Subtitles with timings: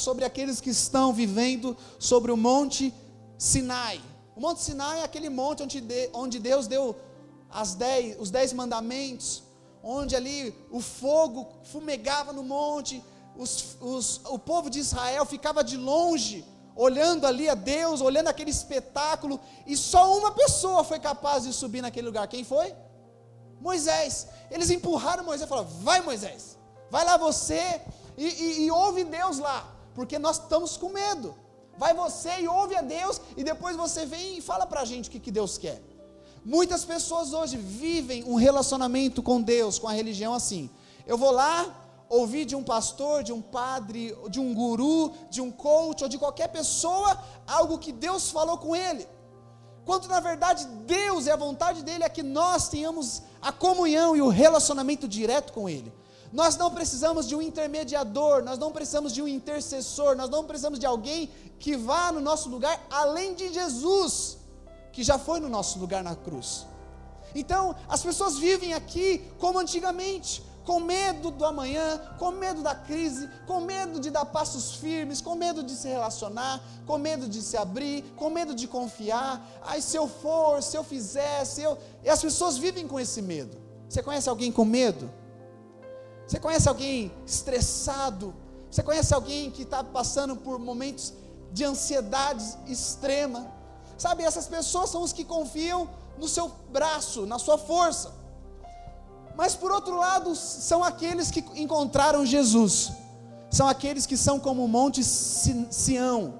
[0.00, 2.92] sobre aqueles que estão vivendo sobre o Monte
[3.38, 4.00] Sinai.
[4.34, 6.96] O Monte Sinai é aquele monte onde, de, onde Deus deu
[7.76, 9.42] dez, os dez mandamentos,
[9.82, 13.02] onde ali o fogo fumegava no monte,
[13.36, 16.44] os, os, o povo de Israel ficava de longe,
[16.76, 21.82] olhando ali a Deus, olhando aquele espetáculo, e só uma pessoa foi capaz de subir
[21.82, 22.26] naquele lugar.
[22.28, 22.74] Quem foi?
[23.60, 24.28] Moisés.
[24.50, 26.58] Eles empurraram Moisés e falaram: Vai, Moisés,
[26.90, 27.80] vai lá você
[28.16, 29.66] e, e, e ouve Deus lá,
[30.00, 31.34] porque nós estamos com medo.
[31.76, 35.10] Vai você e ouve a Deus, e depois você vem e fala para a gente
[35.10, 35.78] o que, que Deus quer.
[36.42, 40.70] Muitas pessoas hoje vivem um relacionamento com Deus, com a religião assim.
[41.06, 41.54] Eu vou lá,
[42.08, 46.16] ouvir de um pastor, de um padre, de um guru, de um coach ou de
[46.16, 49.06] qualquer pessoa algo que Deus falou com ele.
[49.84, 50.64] Quando na verdade
[50.96, 55.52] Deus e a vontade dele é que nós tenhamos a comunhão e o relacionamento direto
[55.52, 55.92] com ele.
[56.32, 60.78] Nós não precisamos de um intermediador, nós não precisamos de um intercessor, nós não precisamos
[60.78, 64.38] de alguém que vá no nosso lugar além de Jesus
[64.92, 66.66] que já foi no nosso lugar na cruz.
[67.34, 73.28] Então, as pessoas vivem aqui como antigamente, com medo do amanhã, com medo da crise,
[73.46, 77.56] com medo de dar passos firmes, com medo de se relacionar, com medo de se
[77.56, 79.44] abrir, com medo de confiar.
[79.62, 81.78] Ai, se eu for, se eu fizer, se eu.
[82.04, 83.56] E as pessoas vivem com esse medo.
[83.88, 85.10] Você conhece alguém com medo?
[86.30, 88.32] Você conhece alguém estressado?
[88.70, 91.12] Você conhece alguém que está passando por momentos
[91.52, 93.52] de ansiedade extrema?
[93.98, 98.12] Sabe, essas pessoas são os que confiam no seu braço, na sua força.
[99.36, 102.92] Mas por outro lado, são aqueles que encontraram Jesus.
[103.50, 106.34] São aqueles que são como o Monte Sião.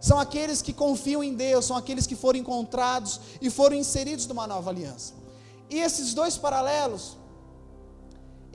[0.00, 4.46] São aqueles que confiam em Deus, são aqueles que foram encontrados e foram inseridos numa
[4.46, 5.12] nova aliança.
[5.68, 7.18] E esses dois paralelos,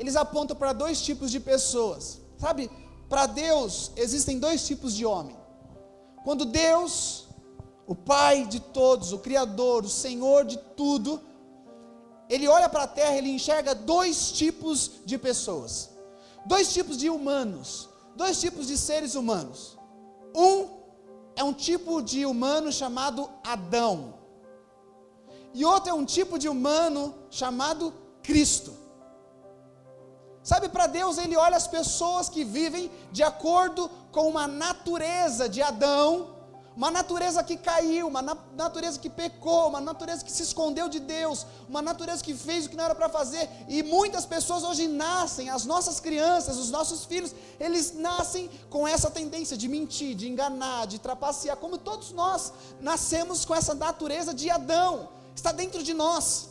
[0.02, 2.20] eles apontam para dois tipos de pessoas.
[2.36, 2.72] Sabe,
[3.08, 5.38] para Deus existem dois tipos de homem.
[6.24, 7.28] Quando Deus
[7.86, 11.22] o Pai de todos, o Criador, o Senhor de tudo,
[12.28, 15.92] ele olha para a terra, ele enxerga dois tipos de pessoas,
[16.48, 19.78] dois tipos de humanos, dois tipos de seres humanos.
[20.36, 20.68] Um
[21.36, 24.16] é um tipo de humano chamado Adão,
[25.54, 28.81] e outro é um tipo de humano chamado Cristo.
[30.44, 35.62] Sabe, para Deus, Ele olha as pessoas que vivem de acordo com uma natureza de
[35.62, 36.42] Adão,
[36.76, 41.46] uma natureza que caiu, uma natureza que pecou, uma natureza que se escondeu de Deus,
[41.68, 43.50] uma natureza que fez o que não era para fazer.
[43.68, 49.12] E muitas pessoas hoje nascem, as nossas crianças, os nossos filhos, eles nascem com essa
[49.12, 54.50] tendência de mentir, de enganar, de trapacear, como todos nós nascemos com essa natureza de
[54.50, 56.51] Adão, está dentro de nós.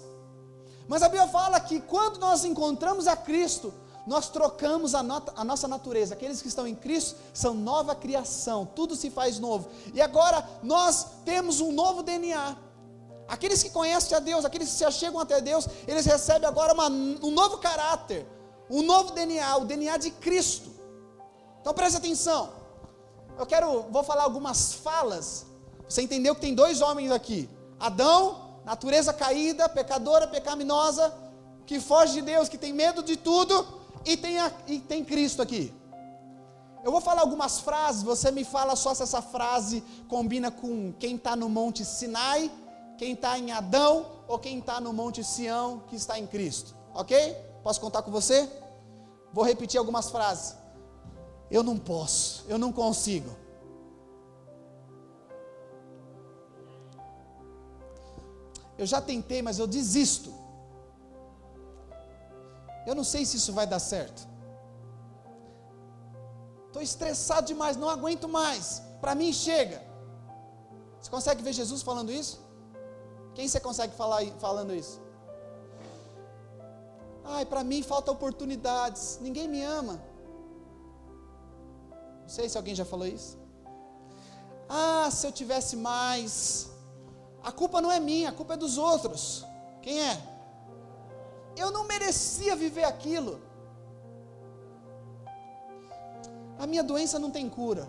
[0.90, 3.72] Mas a Bíblia fala que quando nós encontramos a Cristo,
[4.04, 6.14] nós trocamos a, nota, a, nossa natureza.
[6.14, 9.68] Aqueles que estão em Cristo são nova criação, tudo se faz novo.
[9.94, 12.56] E agora nós temos um novo DNA.
[13.28, 16.88] Aqueles que conhecem a Deus, aqueles que se achegam até Deus, eles recebem agora uma,
[16.88, 18.26] um novo caráter,
[18.68, 20.70] um novo DNA, o DNA de Cristo.
[21.60, 22.50] Então preste atenção.
[23.38, 25.46] Eu quero, vou falar algumas falas.
[25.88, 31.12] Você entendeu que tem dois homens aqui: Adão, natureza caída, pecadora, pecaminosa,
[31.66, 33.66] que foge de Deus, que tem medo de tudo
[34.04, 35.72] e tem, a, e tem Cristo aqui.
[36.82, 41.16] Eu vou falar algumas frases, você me fala só se essa frase combina com quem
[41.16, 42.50] está no Monte Sinai,
[42.96, 46.74] quem está em Adão ou quem está no Monte Sião que está em Cristo.
[46.94, 47.36] Ok?
[47.62, 48.50] Posso contar com você?
[49.32, 50.56] Vou repetir algumas frases.
[51.50, 53.39] Eu não posso, eu não consigo.
[58.80, 60.30] Eu já tentei, mas eu desisto.
[62.88, 64.20] Eu não sei se isso vai dar certo.
[66.68, 68.82] Estou estressado demais, não aguento mais.
[69.02, 69.82] Para mim chega.
[70.98, 72.40] Você consegue ver Jesus falando isso?
[73.34, 74.98] Quem você consegue falar falando isso?
[77.22, 79.18] Ai, para mim falta oportunidades.
[79.20, 80.00] Ninguém me ama.
[82.22, 83.38] Não sei se alguém já falou isso.
[84.70, 86.69] Ah, se eu tivesse mais.
[87.42, 89.44] A culpa não é minha, a culpa é dos outros.
[89.80, 90.20] Quem é?
[91.56, 93.40] Eu não merecia viver aquilo.
[96.58, 97.88] A minha doença não tem cura.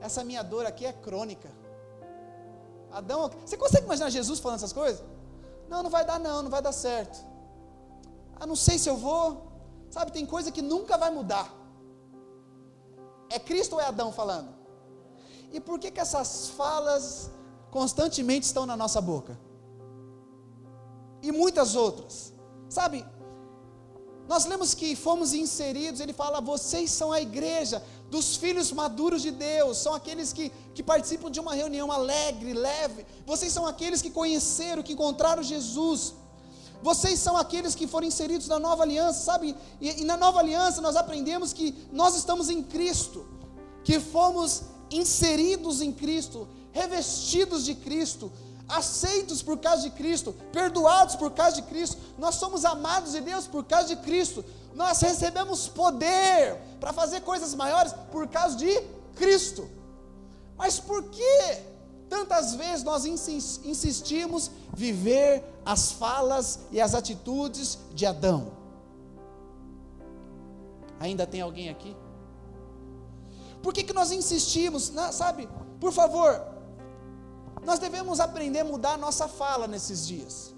[0.00, 1.50] Essa minha dor aqui é crônica.
[2.90, 5.04] Adão, você consegue imaginar Jesus falando essas coisas?
[5.68, 7.18] Não, não vai dar não, não vai dar certo.
[8.38, 9.52] Ah, não sei se eu vou.
[9.90, 11.52] Sabe, tem coisa que nunca vai mudar.
[13.30, 14.48] É Cristo ou é Adão falando?
[15.54, 16.30] E por que que essas
[16.60, 17.30] falas
[17.70, 19.34] constantemente estão na nossa boca?
[21.26, 22.32] e muitas outras.
[22.78, 22.98] Sabe,
[24.32, 27.82] Nós lemos que fomos inseridos, ele fala: vocês são a igreja
[28.14, 33.00] dos filhos maduros de Deus, são aqueles que, que participam de uma reunião alegre, leve,
[33.26, 36.14] vocês são aqueles que conheceram, que encontraram Jesus,
[36.88, 39.54] vocês são aqueles que foram inseridos na nova aliança, sabe?
[39.80, 43.26] E, e na nova aliança nós aprendemos que nós estamos em Cristo,
[43.86, 44.62] que fomos
[44.96, 48.30] inseridos em Cristo, revestidos de Cristo,
[48.68, 53.46] aceitos por causa de Cristo, perdoados por causa de Cristo, nós somos amados de Deus
[53.46, 54.44] por causa de Cristo,
[54.74, 58.80] nós recebemos poder para fazer coisas maiores por causa de
[59.14, 59.68] Cristo.
[60.56, 61.62] Mas por que
[62.08, 68.52] tantas vezes nós insistimos viver as falas e as atitudes de Adão?
[71.00, 71.94] Ainda tem alguém aqui?
[73.64, 74.92] Por que, que nós insistimos?
[75.12, 75.48] sabe,
[75.80, 76.38] por favor,
[77.64, 80.54] nós devemos aprender a mudar a nossa fala nesses dias.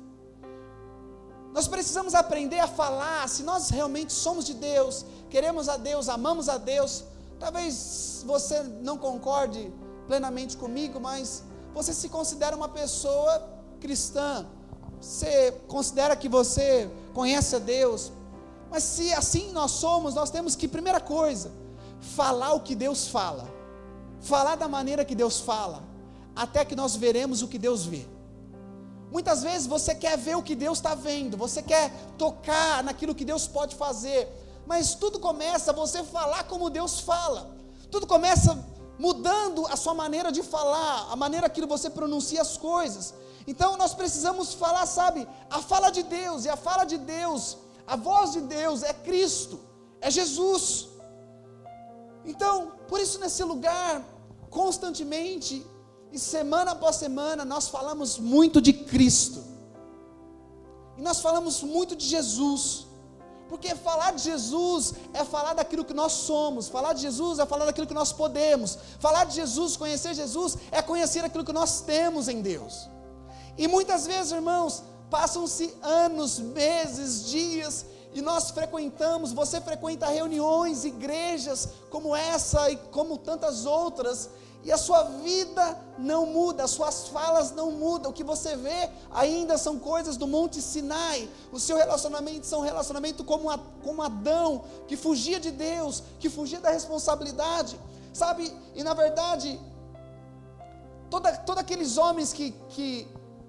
[1.52, 6.48] Nós precisamos aprender a falar, se nós realmente somos de Deus, queremos a Deus, amamos
[6.48, 7.04] a Deus.
[7.38, 9.72] Talvez você não concorde
[10.08, 13.48] plenamente comigo, mas você se considera uma pessoa
[13.80, 14.44] cristã.
[15.00, 18.10] Você considera que você conhece a Deus.
[18.68, 21.52] Mas se assim nós somos, nós temos que, primeira coisa,
[22.06, 23.46] falar o que Deus fala.
[24.20, 25.82] Falar da maneira que Deus fala
[26.36, 28.06] até que nós veremos o que Deus vê.
[29.10, 33.24] Muitas vezes você quer ver o que Deus está vendo, você quer tocar naquilo que
[33.24, 34.28] Deus pode fazer,
[34.66, 37.48] mas tudo começa você falar como Deus fala,
[37.90, 38.62] tudo começa
[38.98, 43.14] mudando a sua maneira de falar, a maneira que você pronuncia as coisas.
[43.46, 47.56] Então nós precisamos falar, sabe, a fala de Deus, e a fala de Deus,
[47.86, 49.60] a voz de Deus é Cristo,
[50.00, 50.88] é Jesus.
[52.26, 54.04] Então, por isso nesse lugar,
[54.50, 55.64] constantemente,
[56.12, 59.42] e semana após semana nós falamos muito de Cristo.
[60.96, 62.86] E nós falamos muito de Jesus.
[63.48, 67.66] Porque falar de Jesus é falar daquilo que nós somos, falar de Jesus é falar
[67.66, 72.28] daquilo que nós podemos, falar de Jesus, conhecer Jesus, é conhecer aquilo que nós temos
[72.28, 72.88] em Deus.
[73.56, 77.86] E muitas vezes, irmãos, passam-se anos, meses, dias,
[78.16, 84.30] e nós frequentamos, você frequenta reuniões, igrejas como essa e como tantas outras,
[84.64, 88.88] e a sua vida não muda, as suas falas não mudam, o que você vê
[89.12, 94.64] ainda são coisas do Monte Sinai, o seu relacionamento são relacionamento como, a, como Adão,
[94.88, 97.78] que fugia de Deus, que fugia da responsabilidade,
[98.14, 98.50] sabe?
[98.74, 99.60] E na verdade,
[101.10, 103.06] toda, todos aqueles homens que, que,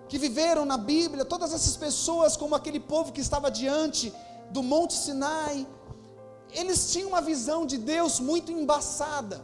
[0.10, 4.14] que viveram na Bíblia, todas essas pessoas, como aquele povo que estava diante
[4.52, 5.68] do Monte Sinai,
[6.52, 9.44] eles tinham uma visão de Deus muito embaçada.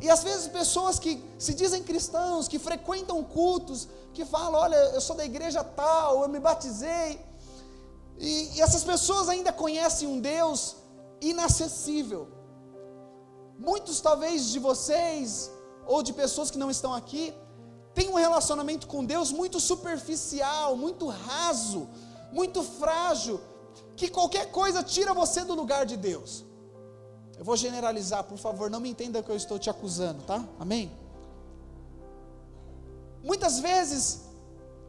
[0.00, 5.00] E às vezes pessoas que se dizem cristãos, que frequentam cultos, que falam: olha, eu
[5.00, 7.20] sou da igreja tal, eu me batizei.
[8.18, 10.76] E, e essas pessoas ainda conhecem um Deus
[11.20, 12.28] inacessível.
[13.58, 15.50] Muitos, talvez, de vocês,
[15.86, 17.32] ou de pessoas que não estão aqui,
[17.94, 21.88] têm um relacionamento com Deus muito superficial, muito raso,
[22.32, 23.40] muito frágil,
[23.96, 26.44] que qualquer coisa tira você do lugar de Deus.
[27.38, 30.44] Eu vou generalizar, por favor, não me entenda que eu estou te acusando, tá?
[30.58, 30.90] Amém?
[33.22, 34.20] Muitas vezes,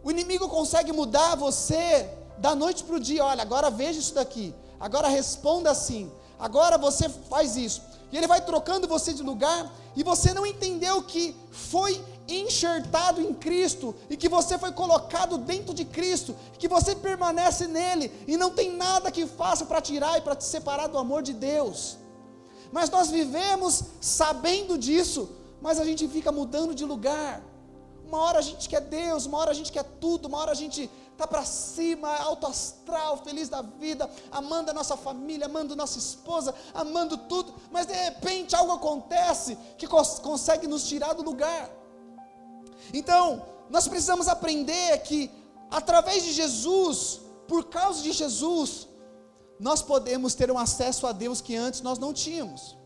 [0.04, 3.24] o inimigo consegue mudar você da noite para o dia.
[3.24, 4.54] Olha, agora veja isso daqui.
[4.80, 6.12] Agora responda assim.
[6.38, 7.81] Agora você faz isso.
[8.12, 9.72] E ele vai trocando você de lugar.
[9.96, 13.96] E você não entendeu que foi enxertado em Cristo.
[14.10, 16.36] E que você foi colocado dentro de Cristo.
[16.58, 18.12] Que você permanece nele.
[18.27, 21.34] E não tem nada que faça para tirar e para te separar do amor de
[21.34, 21.98] Deus.
[22.72, 25.29] Mas nós vivemos sabendo disso,
[25.62, 27.41] mas a gente fica mudando de lugar.
[28.05, 30.55] Uma hora a gente quer Deus, uma hora a gente quer tudo, uma hora a
[30.55, 35.98] gente está para cima, alto astral, feliz da vida, amando a nossa família, amando nossa
[35.98, 41.70] esposa, amando tudo, mas de repente algo acontece que cons consegue nos tirar do lugar.
[42.94, 45.32] Então, nós precisamos aprender que
[45.70, 48.88] através de Jesus, por causa de Jesus,
[49.60, 52.77] nós podemos ter um acesso a Deus que antes nós não tínhamos.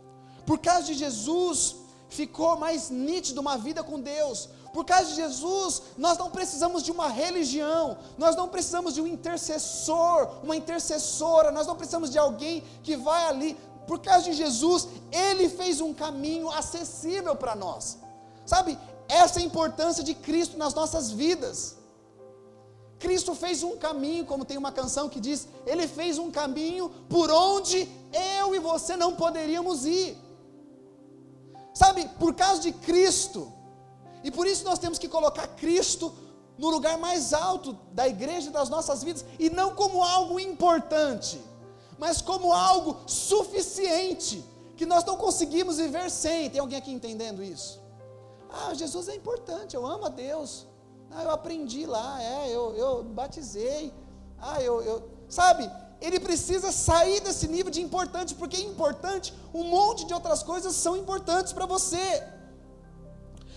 [0.46, 1.76] Por causa de Jesus,
[2.10, 4.50] ficou mais nítido uma vida com Deus.
[4.74, 9.08] Por causa de Jesus, nós não precisamos de uma religião, nós não precisamos de um
[9.08, 13.58] intercessor, uma intercessora, nós não precisamos de alguém que vai ali.
[13.88, 17.98] Por causa de Jesus, Ele fez um caminho acessível para nós.
[18.46, 18.78] Sabe,
[19.10, 21.76] essa é a importância de Cristo nas nossas vidas.
[23.00, 27.32] Cristo fez um caminho, como tem uma canção que diz: Ele fez um caminho por
[27.32, 27.90] onde
[28.38, 30.16] eu e você não poderíamos ir.
[31.74, 33.52] Sabe, por causa de Cristo,
[34.24, 36.14] e por isso nós temos que colocar Cristo
[36.58, 41.42] no lugar mais alto da igreja das nossas vidas, e não como algo importante,
[41.98, 44.44] mas como algo suficiente,
[44.76, 46.50] que nós não conseguimos viver sem.
[46.50, 47.80] Tem alguém aqui entendendo isso?
[48.50, 50.68] Ah, Jesus é importante, eu amo a Deus.
[51.12, 53.94] Ah, eu aprendi lá, é, eu, eu batizei.
[54.40, 55.10] Ah, eu, eu.
[55.28, 55.70] Sabe,
[56.02, 60.76] ele precisa sair desse nível de importante, porque é importante, um monte de outras coisas
[60.76, 62.24] são importantes para você.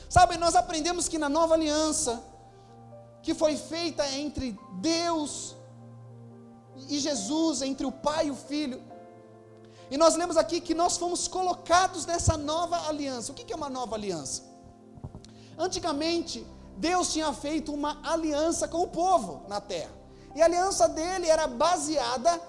[0.09, 2.23] Sabe, nós aprendemos que na nova aliança,
[3.23, 5.55] que foi feita entre Deus
[6.89, 8.83] e Jesus, entre o Pai e o Filho,
[9.91, 13.31] e nós lemos aqui que nós fomos colocados nessa nova aliança.
[13.31, 14.52] O que é uma nova aliança?
[15.59, 19.93] Antigamente, Deus tinha feito uma aliança com o povo na terra.
[20.35, 22.41] E a aliança dele era baseada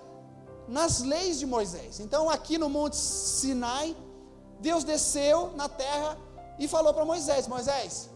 [0.68, 2.00] nas leis de Moisés.
[2.00, 3.96] Então, aqui no Monte Sinai,
[4.60, 6.18] Deus desceu na terra
[6.58, 8.10] e falou para Moisés: Moisés,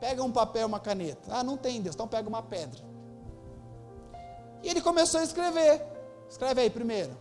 [0.00, 1.30] pega um papel, uma caneta.
[1.32, 2.82] Ah, não tem Deus, então pega uma pedra.
[4.62, 5.80] E ele começou a escrever.
[6.28, 7.16] Escreve aí primeiro: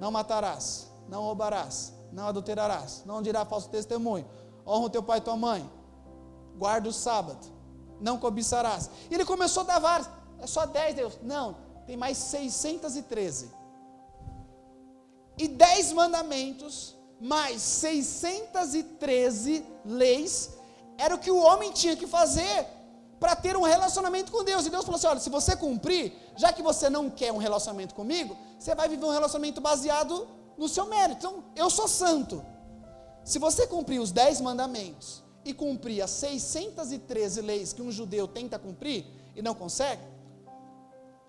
[0.00, 4.26] Não matarás, não roubarás, não adulterarás, não dirá falso testemunho,
[4.66, 5.70] honra o teu pai e tua mãe,
[6.56, 7.46] guarda o sábado,
[8.00, 8.90] não cobiçarás.
[9.10, 10.10] E ele começou a dar várias.
[10.38, 11.18] É só 10, Deus.
[11.22, 13.50] Não, tem mais 613.
[15.38, 20.50] E 10 mandamentos, mais 613 leis,
[20.98, 22.66] era o que o homem tinha que fazer
[23.20, 24.66] para ter um relacionamento com Deus.
[24.66, 27.94] E Deus falou assim: olha, se você cumprir, já que você não quer um relacionamento
[27.94, 31.18] comigo, você vai viver um relacionamento baseado no seu mérito.
[31.18, 32.42] Então, eu sou santo.
[33.24, 38.58] Se você cumprir os 10 mandamentos e cumprir as 613 leis que um judeu tenta
[38.58, 40.02] cumprir e não consegue,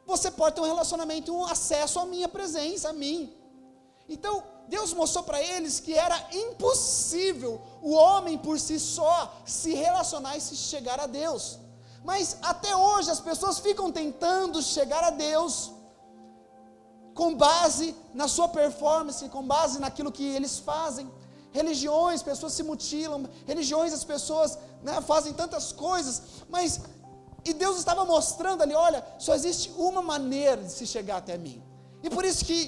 [0.05, 3.31] você pode ter um relacionamento, um acesso à minha presença, a mim.
[4.09, 10.35] Então, Deus mostrou para eles que era impossível o homem por si só se relacionar
[10.35, 11.59] e se chegar a Deus.
[12.03, 15.71] Mas até hoje as pessoas ficam tentando chegar a Deus
[17.13, 21.11] com base na sua performance, com base naquilo que eles fazem.
[21.59, 23.21] Religiões, pessoas se mutilam,
[23.51, 24.49] religiões, as pessoas
[24.83, 26.13] né, fazem tantas coisas,
[26.55, 26.79] mas
[27.49, 31.63] e Deus estava mostrando ali: olha, só existe uma maneira de se chegar até mim.
[32.03, 32.61] E por isso que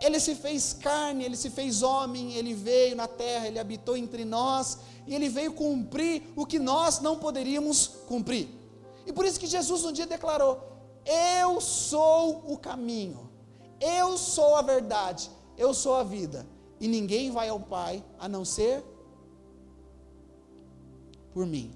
[0.00, 4.24] ele se fez carne, ele se fez homem, ele veio na terra, ele habitou entre
[4.24, 8.48] nós, e ele veio cumprir o que nós não poderíamos cumprir.
[9.06, 10.62] E por isso que Jesus um dia declarou:
[11.04, 13.30] Eu sou o caminho,
[13.80, 16.46] eu sou a verdade, eu sou a vida,
[16.80, 18.84] e ninguém vai ao Pai a não ser
[21.32, 21.74] por mim.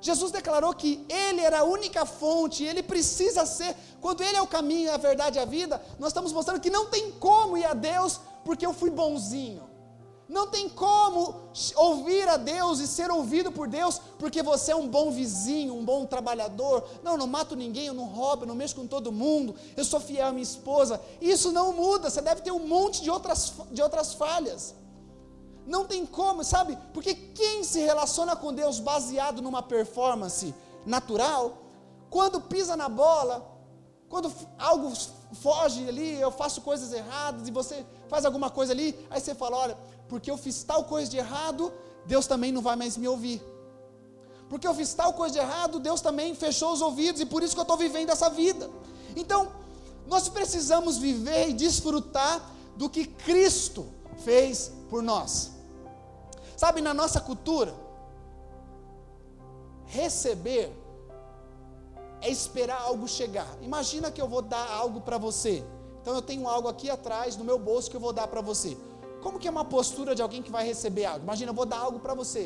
[0.00, 3.74] Jesus declarou que Ele era a única fonte, Ele precisa ser.
[4.00, 6.86] Quando Ele é o caminho, a verdade e a vida, nós estamos mostrando que não
[6.86, 9.73] tem como ir a Deus porque eu fui bonzinho.
[10.28, 14.88] Não tem como ouvir a Deus e ser ouvido por Deus porque você é um
[14.88, 16.88] bom vizinho, um bom trabalhador.
[17.02, 20.00] Não, não mato ninguém, eu não roubo, eu não mexo com todo mundo, eu sou
[20.00, 21.00] fiel à minha esposa.
[21.20, 24.74] Isso não muda, você deve ter um monte de outras, de outras falhas.
[25.66, 26.78] Não tem como, sabe?
[26.92, 30.54] Porque quem se relaciona com Deus baseado numa performance
[30.86, 31.58] natural,
[32.08, 33.50] quando pisa na bola,
[34.08, 34.92] quando algo
[35.34, 39.56] foge ali, eu faço coisas erradas e você faz alguma coisa ali, aí você fala:
[39.56, 41.72] olha, porque eu fiz tal coisa de errado,
[42.06, 43.42] Deus também não vai mais me ouvir.
[44.48, 47.54] Porque eu fiz tal coisa de errado, Deus também fechou os ouvidos e por isso
[47.54, 48.70] que eu estou vivendo essa vida.
[49.16, 49.50] Então,
[50.06, 53.86] nós precisamos viver e desfrutar do que Cristo
[54.18, 55.52] fez por nós.
[56.56, 57.74] Sabe, na nossa cultura,
[59.86, 60.72] receber
[62.20, 63.46] é esperar algo chegar.
[63.60, 65.64] Imagina que eu vou dar algo para você.
[66.00, 68.76] Então eu tenho algo aqui atrás no meu bolso que eu vou dar para você.
[69.24, 71.22] Como que é uma postura de alguém que vai receber algo?
[71.28, 72.42] Imagina, eu vou dar algo para você.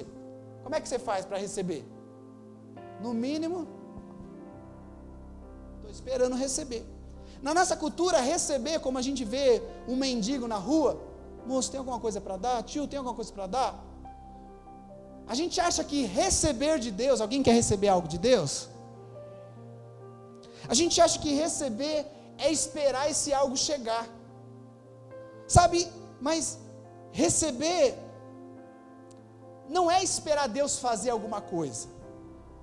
[0.62, 1.82] Como é que você faz para receber?
[3.04, 3.58] No mínimo,
[5.76, 6.84] estou esperando receber.
[7.46, 9.46] Na nossa cultura, receber, como a gente vê
[9.92, 10.92] um mendigo na rua,
[11.50, 12.56] moço, tem alguma coisa para dar?
[12.62, 13.70] Tio, tem alguma coisa para dar?
[15.32, 18.68] A gente acha que receber de Deus, alguém quer receber algo de Deus?
[20.72, 21.98] A gente acha que receber
[22.46, 24.06] é esperar esse algo chegar.
[25.58, 25.78] Sabe,
[26.20, 26.42] mas
[27.12, 27.98] receber
[29.68, 31.88] não é esperar Deus fazer alguma coisa.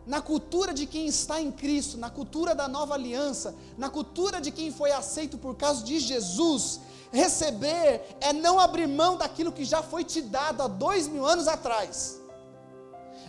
[0.05, 4.51] Na cultura de quem está em Cristo, na cultura da nova aliança, na cultura de
[4.51, 6.79] quem foi aceito por causa de Jesus,
[7.11, 11.47] receber é não abrir mão daquilo que já foi te dado há dois mil anos
[11.47, 12.19] atrás.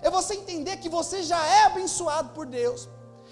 [0.03, 2.89] É você entender que você já é abençoado por Deus,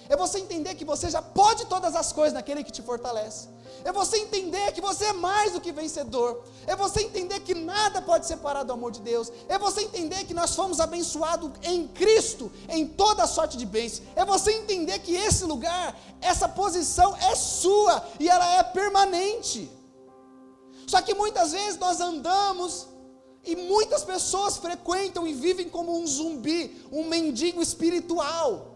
[0.08, 3.48] é você entender que você já pode todas as coisas naquele que te fortalece,
[3.82, 8.00] é você entender que você é mais do que vencedor, é você entender que nada
[8.00, 12.52] pode separar do amor de Deus, é você entender que nós fomos abençoados em Cristo,
[12.68, 18.04] em toda sorte de bens, é você entender que esse lugar, essa posição é sua
[18.20, 19.70] e ela é permanente.
[20.86, 22.86] Só que muitas vezes nós andamos
[23.44, 28.73] e muitas pessoas frequentam e vivem como um zumbi, um mendigo espiritual.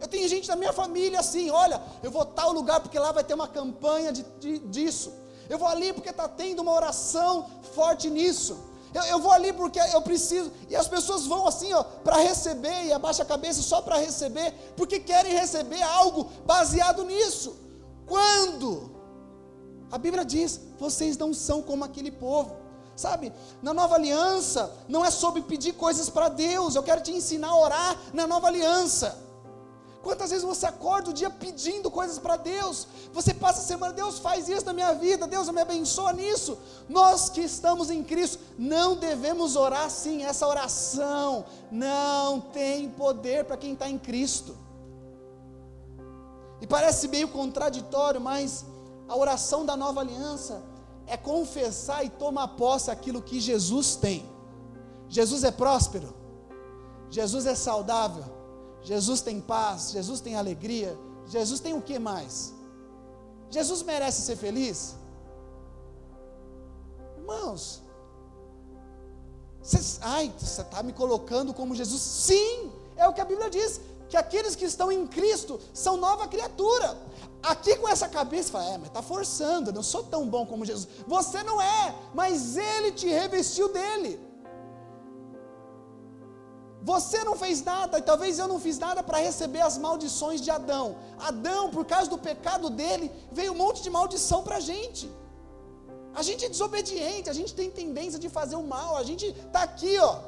[0.00, 3.22] Eu tenho gente da minha família assim, olha, eu vou tal lugar porque lá vai
[3.22, 5.12] ter uma campanha de, de disso.
[5.48, 8.56] Eu vou ali porque está tendo uma oração forte nisso.
[8.94, 10.50] Eu, eu, vou ali porque eu preciso.
[10.68, 14.52] E as pessoas vão assim, ó, para receber e abaixa a cabeça só para receber,
[14.76, 17.56] porque querem receber algo baseado nisso.
[18.06, 18.90] Quando?
[19.90, 22.56] A Bíblia diz: vocês não são como aquele povo.
[22.96, 27.48] Sabe, na nova aliança, não é sobre pedir coisas para Deus, eu quero te ensinar
[27.48, 29.29] a orar na nova aliança.
[30.02, 32.86] Quantas vezes você acorda o dia pedindo coisas para Deus?
[33.12, 36.56] Você passa a semana, Deus faz isso na minha vida, Deus me abençoa nisso.
[36.88, 40.24] Nós que estamos em Cristo, não devemos orar assim.
[40.24, 44.56] Essa oração não tem poder para quem está em Cristo.
[46.62, 48.64] E parece meio contraditório, mas
[49.06, 50.62] a oração da nova aliança
[51.06, 54.24] é confessar e tomar posse aquilo que Jesus tem.
[55.10, 56.14] Jesus é próspero,
[57.10, 58.39] Jesus é saudável.
[58.82, 60.96] Jesus tem paz, Jesus tem alegria,
[61.26, 62.54] Jesus tem o que mais?
[63.50, 64.96] Jesus merece ser feliz?
[67.18, 67.82] Irmãos,
[70.00, 72.00] ai, você está me colocando como Jesus?
[72.00, 76.26] Sim, é o que a Bíblia diz, que aqueles que estão em Cristo são nova
[76.26, 76.98] criatura.
[77.42, 80.64] Aqui com essa cabeça, fala, é, mas está forçando, eu não sou tão bom como
[80.64, 80.88] Jesus.
[81.06, 84.29] Você não é, mas Ele te revestiu dele.
[86.82, 90.50] Você não fez nada, e talvez eu não fiz nada para receber as maldições de
[90.50, 90.96] Adão.
[91.18, 95.10] Adão, por causa do pecado dele, veio um monte de maldição para a gente.
[96.14, 99.62] A gente é desobediente, a gente tem tendência de fazer o mal, a gente está
[99.62, 100.18] aqui, ó.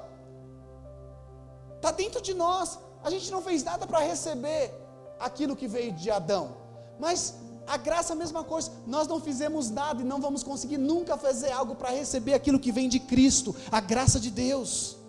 [1.77, 2.79] Está dentro de nós.
[3.03, 4.73] A gente não fez nada para receber
[5.19, 6.57] aquilo que veio de Adão.
[7.01, 7.35] Mas
[7.67, 8.71] a graça é a mesma coisa.
[8.87, 12.71] Nós não fizemos nada e não vamos conseguir nunca fazer algo para receber aquilo que
[12.71, 15.02] vem de Cristo, a graça de Deus.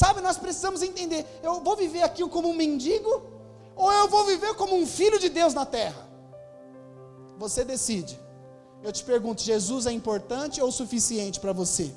[0.00, 3.22] Sabe, nós precisamos entender: eu vou viver aqui como um mendigo,
[3.76, 6.08] ou eu vou viver como um filho de Deus na terra?
[7.36, 8.18] Você decide.
[8.82, 11.92] Eu te pergunto: Jesus é importante ou suficiente para você?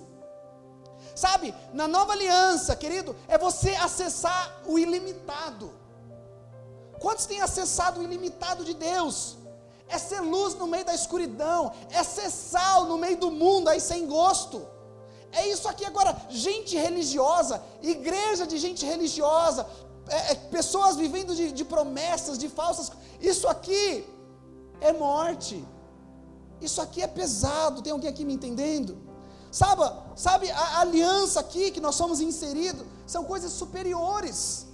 [1.15, 5.71] Sabe, na nova aliança, querido, é você acessar o ilimitado.
[6.99, 9.37] Quantos têm acessado o ilimitado de Deus?
[9.87, 13.79] É ser luz no meio da escuridão, é ser sal no meio do mundo aí
[13.79, 14.72] sem gosto.
[15.33, 19.65] É isso aqui agora, gente religiosa, igreja de gente religiosa,
[20.07, 22.91] é, é, pessoas vivendo de, de promessas, de falsas.
[23.19, 24.05] Isso aqui
[24.79, 25.63] é morte.
[26.61, 27.81] Isso aqui é pesado.
[27.81, 28.97] Tem alguém aqui me entendendo?
[29.51, 29.83] Sabe,
[30.15, 34.67] sabe a, a aliança aqui que nós somos inseridos são coisas superiores.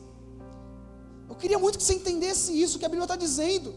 [1.30, 3.74] Eu queria muito que você entendesse isso que a Bíblia está dizendo.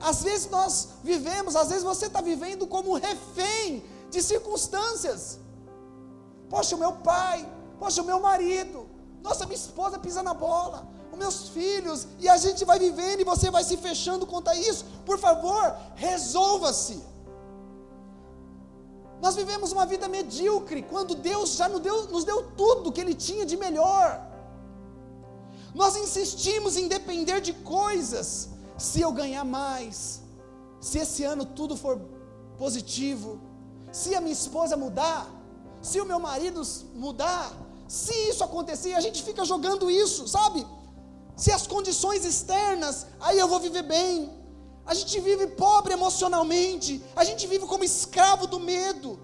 [0.00, 5.38] Às vezes nós vivemos, às vezes você está vivendo como refém de circunstâncias.
[6.48, 8.86] Poxa, o meu pai, poxa, o meu marido,
[9.22, 13.24] nossa, minha esposa pisa na bola, os meus filhos, e a gente vai vivendo e
[13.24, 14.84] você vai se fechando contra isso.
[15.04, 17.02] Por favor, resolva-se.
[19.20, 23.14] Nós vivemos uma vida medíocre quando Deus já nos deu, nos deu tudo que Ele
[23.14, 24.08] tinha de melhor.
[25.74, 28.50] Nós insistimos em depender de coisas.
[28.78, 30.20] Se eu ganhar mais,
[30.80, 31.98] se esse ano tudo for
[32.58, 33.40] positivo,
[33.90, 35.26] se a minha esposa mudar,
[35.82, 36.62] se o meu marido
[36.94, 37.52] mudar,
[37.88, 40.66] se isso acontecer, a gente fica jogando isso, sabe?
[41.36, 44.32] Se as condições externas, aí eu vou viver bem.
[44.84, 49.18] A gente vive pobre emocionalmente, a gente vive como escravo do medo,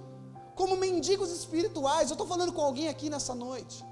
[0.54, 2.10] como mendigos espirituais.
[2.10, 3.84] Eu estou falando com alguém aqui nessa noite.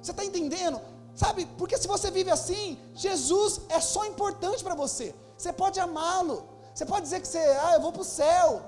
[0.00, 0.80] Você está entendendo?
[1.14, 1.46] Sabe?
[1.58, 5.14] Porque se você vive assim, Jesus é só importante para você.
[5.36, 6.48] Você pode amá-lo.
[6.74, 8.62] Você pode dizer que você, ah, eu vou para o céu.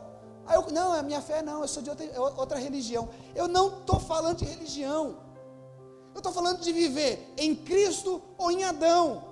[0.51, 3.09] Aí eu, não, a minha fé não, eu sou de outra, outra religião.
[3.37, 5.17] Eu não estou falando de religião.
[6.13, 9.23] Eu estou falando de viver em Cristo ou em Adão.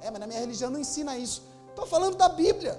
[0.00, 1.44] É, mas na minha religião não ensina isso.
[1.68, 2.76] Estou falando da Bíblia.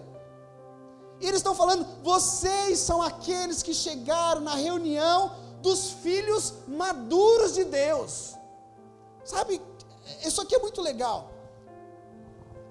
[1.22, 7.64] E eles estão falando, vocês são aqueles que chegaram na reunião dos filhos maduros de
[7.64, 8.36] Deus.
[9.24, 9.62] Sabe,
[10.22, 11.32] isso aqui é muito legal.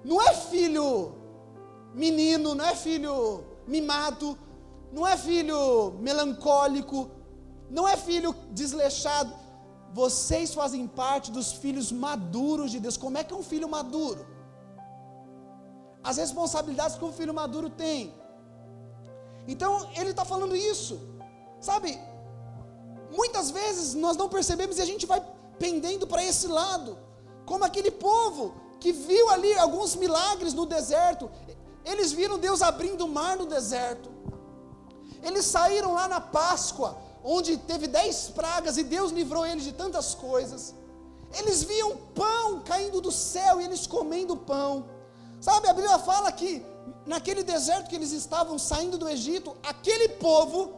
[0.03, 1.15] Não é filho
[1.95, 4.37] menino, não é filho mimado,
[4.91, 7.09] não é filho melancólico,
[7.69, 9.33] não é filho desleixado.
[9.93, 12.97] Vocês fazem parte dos filhos maduros de Deus.
[12.97, 14.25] Como é que é um filho maduro?
[16.03, 18.13] As responsabilidades que um filho maduro tem.
[19.47, 20.99] Então, ele está falando isso.
[21.59, 21.97] Sabe,
[23.11, 25.21] muitas vezes nós não percebemos e a gente vai
[25.57, 26.97] pendendo para esse lado.
[27.45, 31.31] Como aquele povo que viu ali alguns milagres no deserto.
[31.85, 34.09] Eles viram Deus abrindo o mar no deserto.
[35.21, 40.13] Eles saíram lá na Páscoa, onde teve dez pragas e Deus livrou eles de tantas
[40.15, 40.73] coisas.
[41.37, 44.85] Eles viam pão caindo do céu e eles comendo pão.
[45.41, 46.65] Sabe, a Bíblia fala que
[47.05, 50.73] naquele deserto que eles estavam saindo do Egito, aquele povo,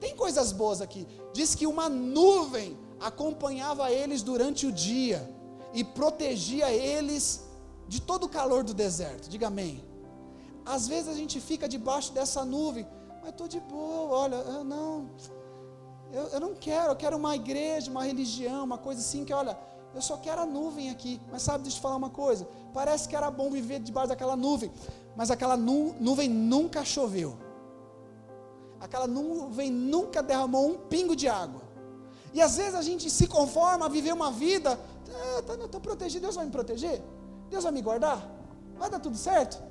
[0.00, 5.28] tem coisas boas aqui, diz que uma nuvem acompanhava eles durante o dia
[5.72, 7.44] e protegia eles
[7.86, 9.28] de todo o calor do deserto.
[9.28, 9.84] Diga amém.
[10.74, 12.86] Às vezes a gente fica debaixo dessa nuvem,
[13.22, 15.08] mas estou de boa, olha, eu não,
[16.12, 19.58] eu, eu não quero, eu quero uma igreja, uma religião, uma coisa assim que, olha,
[19.94, 21.18] eu só quero a nuvem aqui.
[21.32, 22.46] Mas sabe, deixa eu te falar uma coisa.
[22.74, 24.70] Parece que era bom viver debaixo daquela nuvem,
[25.16, 27.38] mas aquela nu, nuvem nunca choveu.
[28.78, 31.62] Aquela nuvem nunca derramou um pingo de água.
[32.34, 34.78] E às vezes a gente se conforma a viver uma vida,
[35.10, 37.02] ah, tá, estou protegido, Deus vai me proteger?
[37.48, 38.30] Deus vai me guardar?
[38.78, 39.67] Vai dar tudo certo?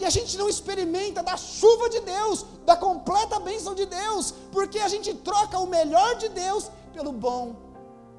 [0.00, 4.78] E a gente não experimenta da chuva de Deus, da completa bênção de Deus, porque
[4.78, 7.54] a gente troca o melhor de Deus pelo bom,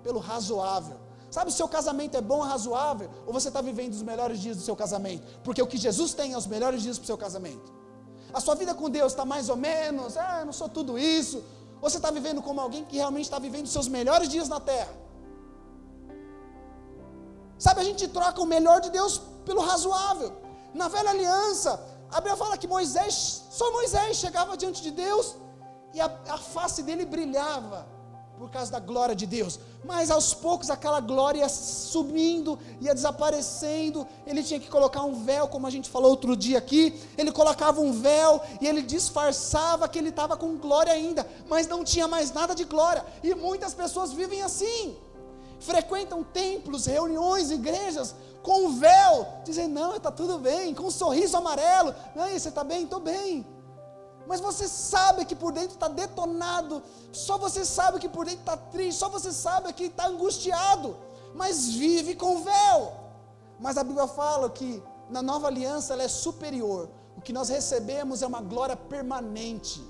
[0.04, 0.98] pelo razoável.
[1.32, 4.58] Sabe, o seu casamento é bom, ou razoável, ou você está vivendo os melhores dias
[4.58, 5.26] do seu casamento?
[5.44, 7.74] Porque o que Jesus tem é os melhores dias para o seu casamento.
[8.32, 11.38] A sua vida com Deus está mais ou menos, ah, eu não sou tudo isso.
[11.82, 14.60] Ou você está vivendo como alguém que realmente está vivendo os seus melhores dias na
[14.60, 14.94] terra?
[17.58, 20.32] Sabe, a gente troca o melhor de Deus pelo razoável.
[20.74, 21.80] Na velha aliança,
[22.10, 25.36] a Bíblia fala que Moisés, só Moisés chegava diante de Deus
[25.94, 27.88] e a, a face dele brilhava
[28.38, 29.60] por causa da glória de Deus.
[29.84, 34.08] Mas aos poucos aquela glória ia subindo, ia desaparecendo.
[34.26, 37.00] Ele tinha que colocar um véu, como a gente falou outro dia aqui.
[37.18, 41.84] Ele colocava um véu e ele disfarçava que ele estava com glória ainda, mas não
[41.84, 43.06] tinha mais nada de glória.
[43.24, 44.98] E muitas pessoas vivem assim
[45.62, 51.38] frequentam templos, reuniões, igrejas, com um véu, dizendo, não, está tudo bem, com um sorriso
[51.38, 52.84] amarelo, aí, você está bem?
[52.84, 53.46] Estou bem.
[54.28, 58.58] Mas você sabe que por dentro está detonado, só você sabe que por dentro está
[58.58, 60.96] triste, só você sabe que está angustiado,
[61.36, 62.94] mas vive com véu.
[63.60, 68.22] Mas a Bíblia fala que na nova aliança ela é superior, o que nós recebemos
[68.22, 69.84] é uma glória permanente.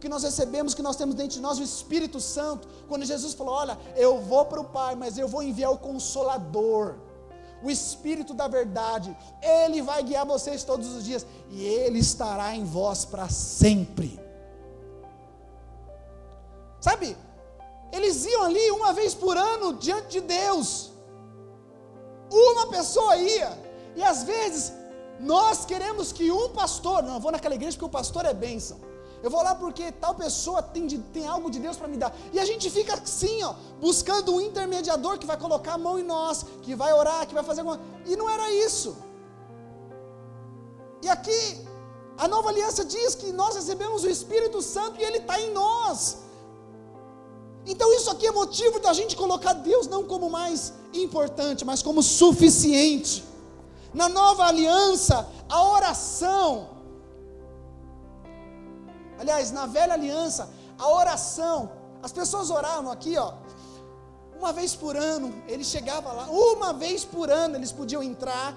[0.00, 2.66] Que nós recebemos, que nós temos dentro de nós, o Espírito Santo.
[2.88, 6.94] Quando Jesus falou: Olha, eu vou para o Pai, mas eu vou enviar o Consolador,
[7.62, 9.16] o Espírito da Verdade.
[9.42, 14.18] Ele vai guiar vocês todos os dias e Ele estará em vós para sempre.
[16.80, 17.14] Sabe,
[17.92, 20.90] eles iam ali uma vez por ano diante de Deus.
[22.32, 23.58] Uma pessoa ia,
[23.96, 24.72] e às vezes
[25.18, 28.78] nós queremos que um pastor, não, eu vou naquela igreja porque o pastor é bênção.
[29.22, 32.14] Eu vou lá porque tal pessoa tem, de, tem algo de Deus para me dar.
[32.32, 36.02] E a gente fica assim, ó, buscando um intermediador que vai colocar a mão em
[36.02, 37.80] nós, que vai orar, que vai fazer alguma.
[38.06, 38.96] E não era isso.
[41.02, 41.66] E aqui,
[42.16, 46.18] a nova aliança diz que nós recebemos o Espírito Santo e ele está em nós.
[47.66, 52.02] Então isso aqui é motivo da gente colocar Deus não como mais importante, mas como
[52.02, 53.24] suficiente.
[53.92, 56.79] Na nova aliança, a oração
[59.20, 61.70] Aliás, na velha aliança, a oração,
[62.02, 63.34] as pessoas oravam aqui, ó,
[64.38, 68.54] uma vez por ano, eles chegavam lá, uma vez por ano eles podiam entrar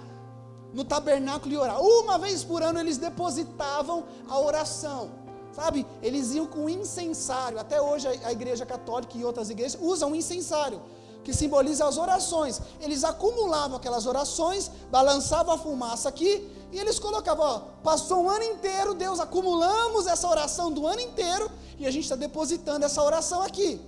[0.74, 1.80] no tabernáculo e orar.
[1.82, 5.12] Uma vez por ano eles depositavam a oração.
[5.52, 5.86] Sabe?
[6.02, 7.60] Eles iam com incensário.
[7.60, 10.82] Até hoje a igreja católica e outras igrejas usam incensário,
[11.24, 12.62] que simboliza as orações.
[12.80, 18.44] Eles acumulavam aquelas orações, balançavam a fumaça aqui e eles colocavam, ó, passou um ano
[18.44, 23.42] inteiro, Deus, acumulamos essa oração do ano inteiro e a gente está depositando essa oração
[23.42, 23.80] aqui.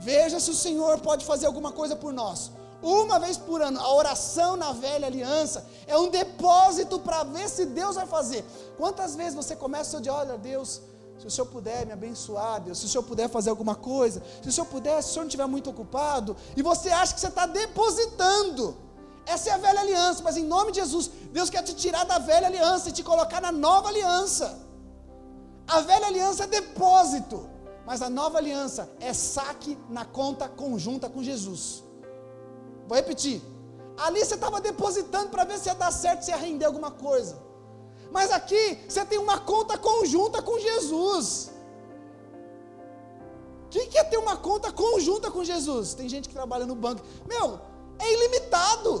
[0.00, 2.50] Veja se o Senhor pode fazer alguma coisa por nós.
[2.82, 7.64] Uma vez por ano, a oração na velha aliança é um depósito para ver se
[7.64, 8.44] Deus vai fazer.
[8.76, 10.82] Quantas vezes você começa o seu dia, olha, Deus,
[11.18, 14.48] se o Senhor puder me abençoar, Deus, se o Senhor puder fazer alguma coisa, se
[14.48, 17.28] o Senhor puder, se o Senhor não estiver muito ocupado, e você acha que você
[17.28, 18.76] está depositando.
[19.26, 22.18] Essa é a velha aliança, mas em nome de Jesus, Deus quer te tirar da
[22.18, 24.58] velha aliança e te colocar na nova aliança.
[25.66, 27.48] A velha aliança é depósito,
[27.86, 31.82] mas a nova aliança é saque na conta conjunta com Jesus.
[32.86, 33.40] Vou repetir.
[33.96, 37.38] Ali você estava depositando para ver se ia dar certo, se ia render alguma coisa.
[38.16, 41.50] Mas aqui você tem uma conta conjunta com Jesus.
[43.74, 45.94] Quem quer ter uma conta conjunta com Jesus?
[45.94, 47.02] Tem gente que trabalha no banco.
[47.26, 47.58] Meu,
[47.98, 48.92] é ilimitado.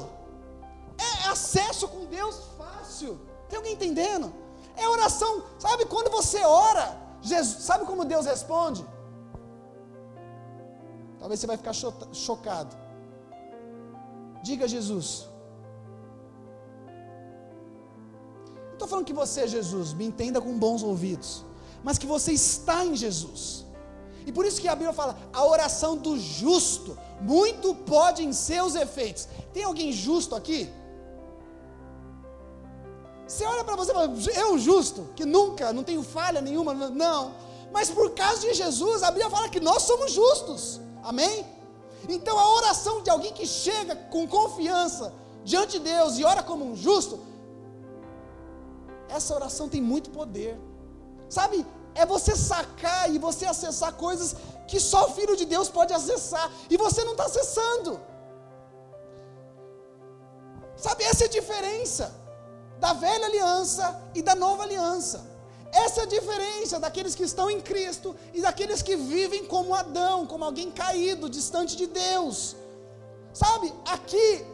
[0.98, 3.20] É acesso com Deus fácil.
[3.48, 4.34] Tem alguém entendendo?
[4.76, 5.44] É oração.
[5.60, 8.84] Sabe quando você ora, Jesus, sabe como Deus responde?
[11.20, 11.72] Talvez você vai ficar
[12.12, 12.76] chocado.
[14.42, 15.28] Diga Jesus.
[18.84, 21.42] Estou falando que você, Jesus, me entenda com bons ouvidos.
[21.82, 23.64] mas que você está em Jesus.
[24.26, 28.74] E por isso que a Bíblia fala: a oração do justo, muito pode em seus
[28.74, 29.28] efeitos.
[29.52, 30.70] Tem alguém justo aqui?
[33.26, 37.34] Você olha para você e fala, eu justo, que nunca, não tenho falha nenhuma, não.
[37.72, 40.80] Mas por causa de Jesus, a Bíblia fala que nós somos justos.
[41.02, 41.44] Amém?
[42.08, 46.64] Então a oração de alguém que chega com confiança diante de Deus e ora como
[46.70, 47.18] um justo,
[49.08, 50.58] essa oração tem muito poder.
[51.28, 54.36] Sabe, é você sacar e você acessar coisas
[54.66, 58.00] que só o Filho de Deus pode acessar, e você não está acessando.
[60.76, 62.12] Sabe, essa é a diferença
[62.78, 65.34] da velha aliança e da nova aliança.
[65.72, 70.26] Essa é a diferença daqueles que estão em Cristo e daqueles que vivem como Adão,
[70.26, 72.56] como alguém caído, distante de Deus.
[73.32, 74.44] Sabe, aqui,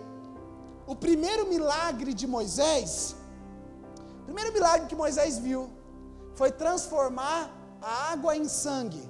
[0.87, 3.17] o primeiro milagre de Moisés,
[4.31, 5.62] primeiro milagre que Moisés viu,
[6.38, 7.40] foi transformar
[7.83, 9.03] a água em sangue.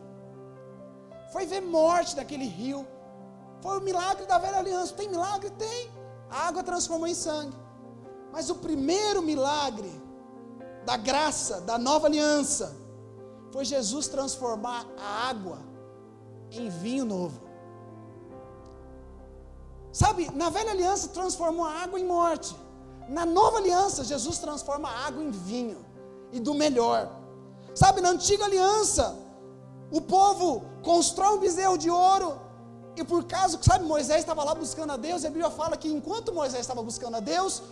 [1.32, 2.80] Foi ver morte naquele rio.
[3.64, 4.94] Foi o milagre da velha aliança.
[5.00, 5.50] Tem milagre?
[5.50, 5.90] Tem.
[6.30, 7.56] A água transformou em sangue.
[8.32, 9.92] Mas o primeiro milagre
[10.86, 12.74] da graça, da nova aliança,
[13.52, 15.58] foi Jesus transformar a água
[16.50, 17.40] em vinho novo.
[19.92, 22.56] Sabe, na velha aliança transformou a água em morte.
[23.16, 25.78] Na nova aliança, Jesus transforma a água em vinho
[26.32, 27.00] e do melhor.
[27.74, 29.04] Sabe, na antiga aliança,
[29.98, 32.30] o povo constrói um bezerro de ouro
[33.00, 35.88] e por causa, sabe, Moisés estava lá buscando a Deus, e a Bíblia fala que
[35.88, 37.62] enquanto Moisés estava buscando a Deus,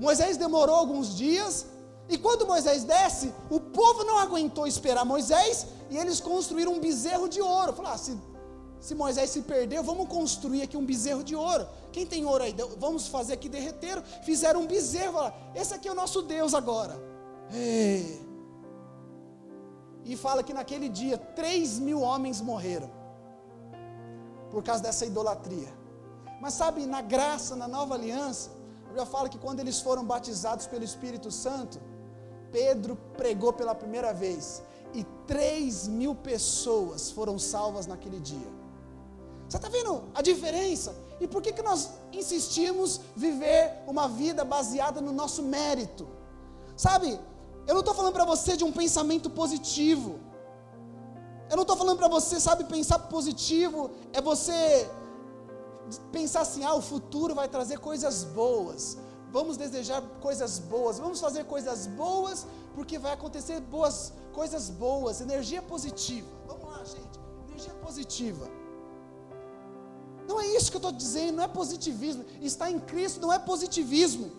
[0.00, 1.66] Moisés demorou alguns dias,
[2.08, 7.28] e quando Moisés desce, o povo não aguentou esperar Moisés, e eles construíram um bezerro
[7.28, 7.72] de ouro.
[7.72, 8.18] Falaram, ah, se,
[8.82, 11.68] se Moisés se perdeu, vamos construir aqui um bezerro de ouro.
[11.92, 12.52] Quem tem ouro aí?
[12.78, 14.02] Vamos fazer aqui derreteiro.
[14.24, 16.94] Fizeram um bezerro, falaram, esse aqui é o nosso Deus agora.
[17.52, 18.20] Ei.
[20.04, 22.90] E fala que naquele dia, 3 mil homens morreram,
[24.50, 25.72] por causa dessa idolatria.
[26.40, 28.50] Mas sabe, na graça, na nova aliança,
[28.88, 31.80] Bíblia fala que quando eles foram batizados pelo Espírito Santo,
[32.50, 34.60] Pedro pregou pela primeira vez
[34.92, 38.61] e 3 mil pessoas foram salvas naquele dia.
[39.52, 40.96] Você está vendo a diferença?
[41.20, 46.08] E por que, que nós insistimos viver uma vida baseada no nosso mérito?
[46.74, 47.20] Sabe,
[47.66, 50.18] eu não estou falando para você de um pensamento positivo.
[51.50, 54.90] Eu não estou falando para você, sabe, pensar positivo é você
[56.10, 58.96] pensar assim: ah, o futuro vai trazer coisas boas.
[59.30, 65.60] Vamos desejar coisas boas, vamos fazer coisas boas, porque vai acontecer boas coisas boas, energia
[65.60, 66.28] positiva.
[66.46, 68.61] Vamos lá, gente, energia positiva.
[70.26, 72.24] Não é isso que eu estou dizendo, não é positivismo.
[72.40, 74.30] Estar em Cristo não é positivismo,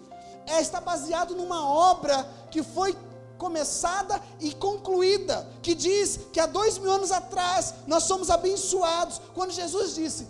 [0.45, 2.95] é estar baseado numa obra que foi
[3.37, 9.51] começada e concluída, que diz que há dois mil anos atrás nós somos abençoados, quando
[9.51, 10.27] Jesus disse: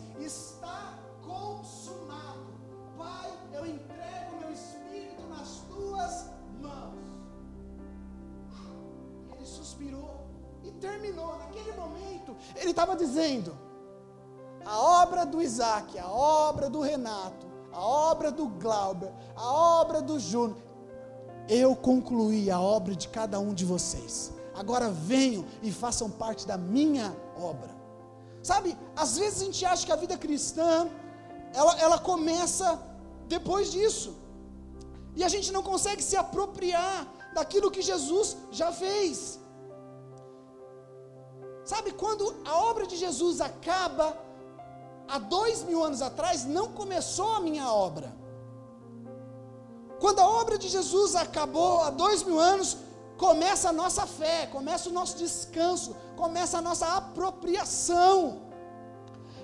[10.84, 13.58] terminou, naquele momento, ele estava dizendo:
[14.66, 20.20] a obra do Isaac, a obra do Renato, a obra do Glauber, a obra do
[20.20, 20.58] Júnior,
[21.48, 24.32] eu concluí a obra de cada um de vocês.
[24.56, 27.72] Agora venham e façam parte da minha obra.
[28.42, 30.90] Sabe, às vezes a gente acha que a vida cristã,
[31.54, 32.80] ela, ela começa
[33.28, 34.16] depois disso.
[35.16, 39.40] E a gente não consegue se apropriar daquilo que Jesus já fez.
[41.66, 44.18] Sabe, quando a obra de Jesus acaba,
[45.08, 48.14] há dois mil anos atrás, não começou a minha obra.
[50.00, 52.78] Quando a obra de Jesus acabou há dois mil anos,
[53.18, 58.42] começa a nossa fé, começa o nosso descanso, começa a nossa apropriação.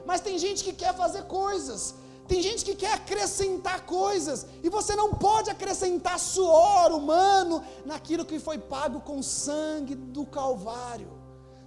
[0.06, 1.96] Mas tem gente que quer fazer coisas,
[2.28, 8.40] tem gente que quer acrescentar coisas, e você não pode acrescentar suor humano naquilo que
[8.40, 11.12] foi pago com sangue do Calvário.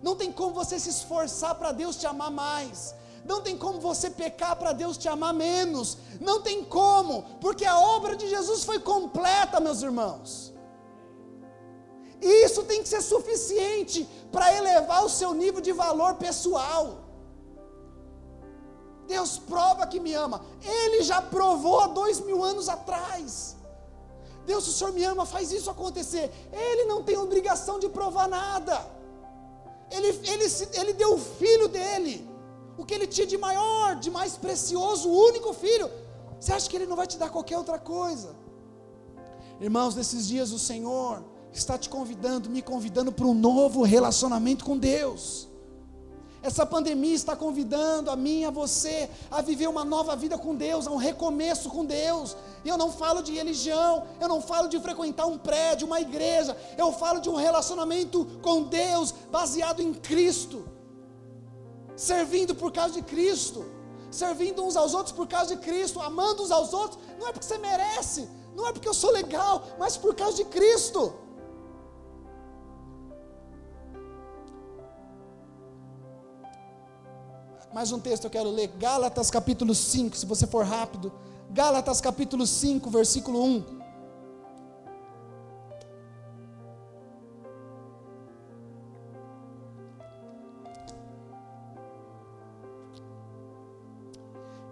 [0.02, 2.94] Não tem como você se esforçar para Deus te amar mais.
[3.24, 5.98] Não tem como você pecar para Deus te amar menos.
[6.20, 10.52] Não tem como, porque a obra de Jesus foi completa, meus irmãos.
[12.20, 16.98] E isso tem que ser suficiente para elevar o seu nível de valor pessoal.
[19.06, 20.44] Deus prova que me ama.
[20.62, 23.56] Ele já provou há dois mil anos atrás.
[24.46, 26.30] Deus, o Senhor me ama, faz isso acontecer.
[26.52, 28.84] Ele não tem obrigação de provar nada.
[29.90, 32.28] Ele, ele, ele deu o filho dele,
[32.82, 35.88] o que ele tinha de maior, de mais precioso, o único filho.
[36.38, 38.34] Você acha que ele não vai te dar qualquer outra coisa?
[39.60, 44.76] Irmãos, nesses dias o Senhor está te convidando, me convidando para um novo relacionamento com
[44.76, 45.48] Deus.
[46.42, 50.88] Essa pandemia está convidando a mim, a você, a viver uma nova vida com Deus,
[50.88, 52.36] a um recomeço com Deus.
[52.64, 56.56] E eu não falo de religião, eu não falo de frequentar um prédio, uma igreja,
[56.76, 60.64] eu falo de um relacionamento com Deus baseado em Cristo,
[61.96, 63.64] servindo por causa de Cristo,
[64.10, 67.46] servindo uns aos outros por causa de Cristo, amando uns aos outros, não é porque
[67.46, 71.14] você merece, não é porque eu sou legal, mas por causa de Cristo.
[77.72, 81.10] Mais um texto eu quero ler, Gálatas capítulo 5, se você for rápido.
[81.50, 83.81] Gálatas capítulo 5, versículo 1.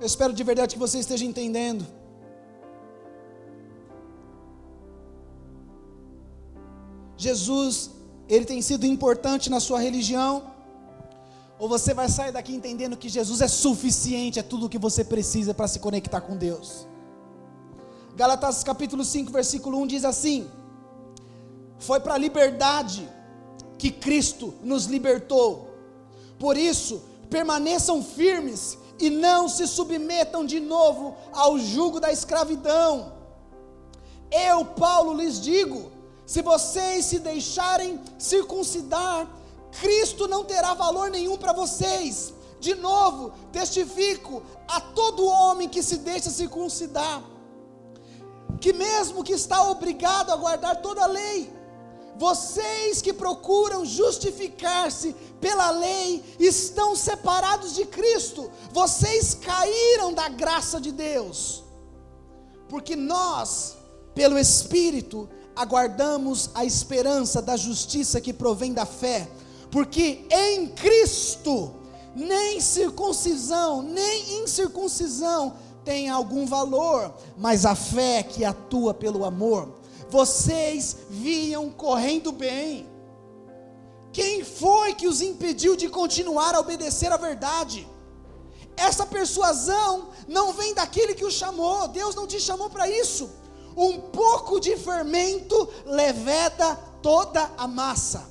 [0.00, 1.86] Eu espero de verdade que você esteja entendendo.
[7.18, 7.90] Jesus,
[8.26, 10.32] ele tem sido importante na sua religião,
[11.58, 15.04] ou você vai sair daqui entendendo que Jesus é suficiente, é tudo o que você
[15.04, 16.88] precisa para se conectar com Deus.
[18.16, 20.50] Galatas capítulo 5, versículo 1 diz assim:
[21.78, 23.06] Foi para a liberdade
[23.76, 25.68] que Cristo nos libertou.
[26.38, 33.12] Por isso, permaneçam firmes e não se submetam de novo ao jugo da escravidão.
[34.30, 35.90] Eu, Paulo, lhes digo:
[36.26, 39.26] se vocês se deixarem circuncidar,
[39.80, 42.34] Cristo não terá valor nenhum para vocês.
[42.60, 47.22] De novo, testifico a todo homem que se deixa circuncidar,
[48.60, 51.50] que mesmo que está obrigado a guardar toda a lei,
[52.20, 60.92] vocês que procuram justificar-se pela lei estão separados de Cristo, vocês caíram da graça de
[60.92, 61.64] Deus,
[62.68, 63.74] porque nós,
[64.14, 69.26] pelo Espírito, aguardamos a esperança da justiça que provém da fé.
[69.70, 71.74] Porque em Cristo
[72.14, 75.54] nem circuncisão, nem incircuncisão
[75.86, 79.79] tem algum valor, mas a fé que atua pelo amor.
[80.10, 82.88] Vocês viam correndo bem.
[84.12, 87.88] Quem foi que os impediu de continuar a obedecer à verdade?
[88.76, 93.30] Essa persuasão não vem daquele que o chamou, Deus não te chamou para isso.
[93.76, 98.28] Um pouco de fermento leveda toda a massa.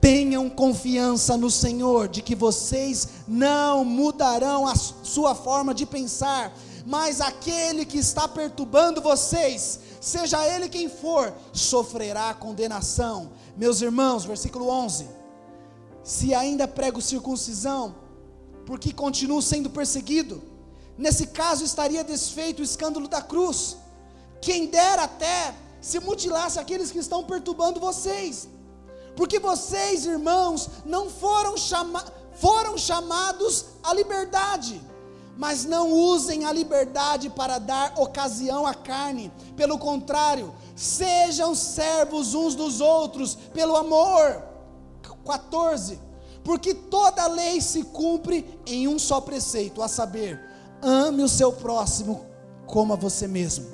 [0.00, 6.52] Tenham confiança no Senhor, de que vocês não mudarão a sua forma de pensar,
[6.84, 13.32] mas aquele que está perturbando vocês, seja ele quem for, sofrerá condenação.
[13.56, 15.08] Meus irmãos, versículo 11:
[16.02, 17.94] Se ainda prego circuncisão,
[18.66, 20.42] porque continuo sendo perseguido,
[20.96, 23.76] nesse caso estaria desfeito o escândalo da cruz.
[24.40, 28.48] Quem dera até se mutilasse aqueles que estão perturbando vocês
[29.16, 34.82] porque vocês, irmãos, não foram, chama foram chamados à liberdade,
[35.36, 42.54] mas não usem a liberdade para dar ocasião à carne, pelo contrário, sejam servos uns
[42.54, 44.42] dos outros, pelo amor.
[45.24, 45.98] 14.
[46.42, 50.40] Porque toda lei se cumpre em um só preceito, a saber,
[50.82, 52.26] ame o seu próximo
[52.66, 53.66] como a você mesmo.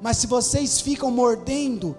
[0.00, 1.96] Mas se vocês ficam mordendo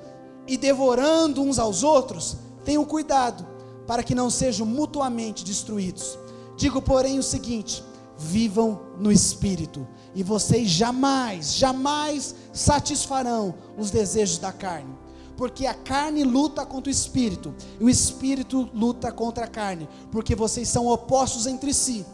[0.48, 3.46] e devorando uns aos outros, Tenham cuidado
[3.88, 6.18] para que não sejam mutuamente destruídos.
[6.56, 7.84] Digo, porém, o seguinte:
[8.22, 14.96] vivam no espírito, e vocês jamais, jamais satisfarão os desejos da carne.
[15.36, 20.36] Porque a carne luta contra o espírito, e o espírito luta contra a carne, porque
[20.36, 22.06] vocês são opostos entre si,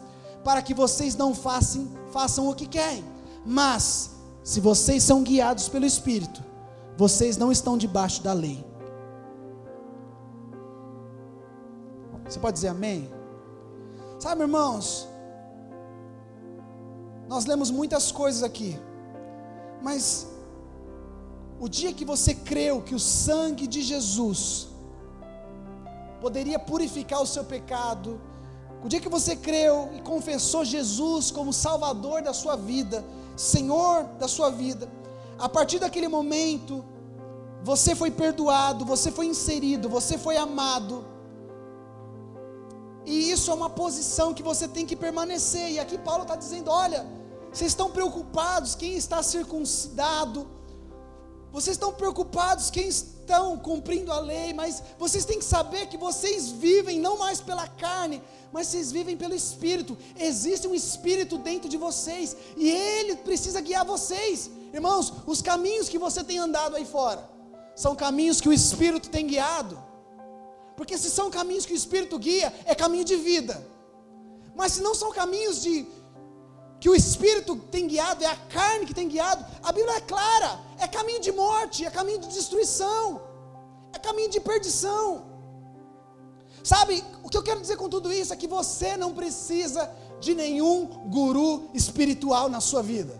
[0.42, 3.04] para que vocês não façam, façam o que querem.
[3.44, 4.10] Mas,
[4.42, 6.42] se vocês são guiados pelo espírito,
[6.96, 8.64] vocês não estão debaixo da lei.
[12.26, 13.10] Você pode dizer amém?
[14.18, 15.07] Sabe, irmãos,
[17.28, 18.78] nós lemos muitas coisas aqui,
[19.82, 20.26] mas
[21.60, 24.68] o dia que você creu que o sangue de Jesus
[26.20, 28.20] poderia purificar o seu pecado,
[28.82, 33.04] o dia que você creu e confessou Jesus como Salvador da sua vida,
[33.36, 34.90] Senhor da sua vida,
[35.38, 36.84] a partir daquele momento,
[37.62, 41.04] você foi perdoado, você foi inserido, você foi amado
[43.08, 45.70] e isso é uma posição que você tem que permanecer.
[45.70, 47.06] E aqui Paulo está dizendo: olha,
[47.52, 50.46] vocês estão preocupados quem está circuncidado,
[51.50, 56.50] vocês estão preocupados quem estão cumprindo a lei, mas vocês têm que saber que vocês
[56.50, 58.22] vivem não mais pela carne,
[58.52, 59.96] mas vocês vivem pelo Espírito.
[60.18, 65.12] Existe um Espírito dentro de vocês e ele precisa guiar vocês, irmãos.
[65.26, 67.28] Os caminhos que você tem andado aí fora
[67.74, 69.82] são caminhos que o Espírito tem guiado.
[70.76, 73.66] Porque se são caminhos que o Espírito guia, é caminho de vida.
[74.54, 75.86] Mas se não são caminhos de
[76.80, 80.60] que o Espírito tem guiado, é a carne que tem guiado, a Bíblia é clara,
[80.78, 83.20] é caminho de morte, é caminho de destruição,
[83.92, 85.24] é caminho de perdição.
[86.62, 90.34] Sabe, o que eu quero dizer com tudo isso é que você não precisa de
[90.34, 93.18] nenhum guru espiritual na sua vida.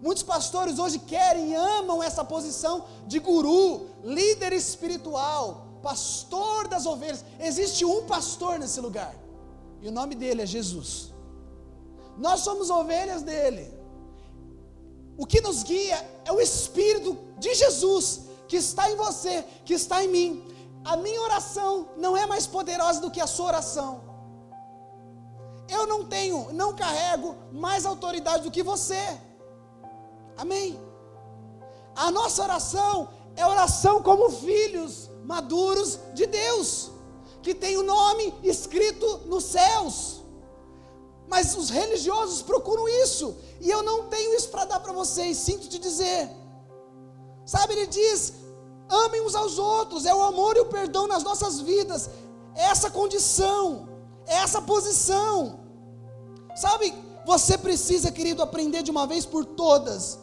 [0.00, 7.24] Muitos pastores hoje querem e amam essa posição de guru, líder espiritual, pastor das ovelhas.
[7.38, 9.14] Existe um pastor nesse lugar,
[9.82, 11.17] e o nome dele é Jesus.
[12.18, 13.72] Nós somos ovelhas dele.
[15.16, 20.02] O que nos guia é o Espírito de Jesus que está em você, que está
[20.02, 20.30] em mim.
[20.84, 24.00] A minha oração não é mais poderosa do que a sua oração.
[25.68, 29.18] Eu não tenho, não carrego mais autoridade do que você.
[30.36, 30.80] Amém.
[31.94, 36.90] A nossa oração é oração como filhos maduros de Deus,
[37.42, 40.17] que tem o nome escrito nos céus.
[41.28, 45.68] Mas os religiosos procuram isso, e eu não tenho isso para dar para vocês, sinto
[45.68, 46.30] te dizer.
[47.44, 48.32] Sabe, ele diz:
[48.88, 52.08] amem uns aos outros, é o amor e o perdão nas nossas vidas,
[52.54, 53.88] é essa condição,
[54.26, 55.60] é essa posição.
[56.56, 56.94] Sabe,
[57.26, 60.18] você precisa, querido, aprender de uma vez por todas.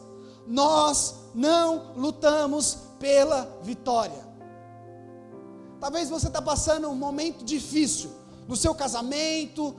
[0.46, 4.26] Nós não lutamos pela vitória.
[5.80, 8.10] Talvez você está passando um momento difícil
[8.48, 9.74] no seu casamento,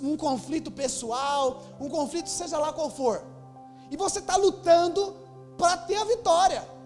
[0.00, 3.22] num conflito pessoal, um conflito seja lá qual for,
[3.90, 5.14] e você está lutando
[5.56, 6.78] para ter a vitória.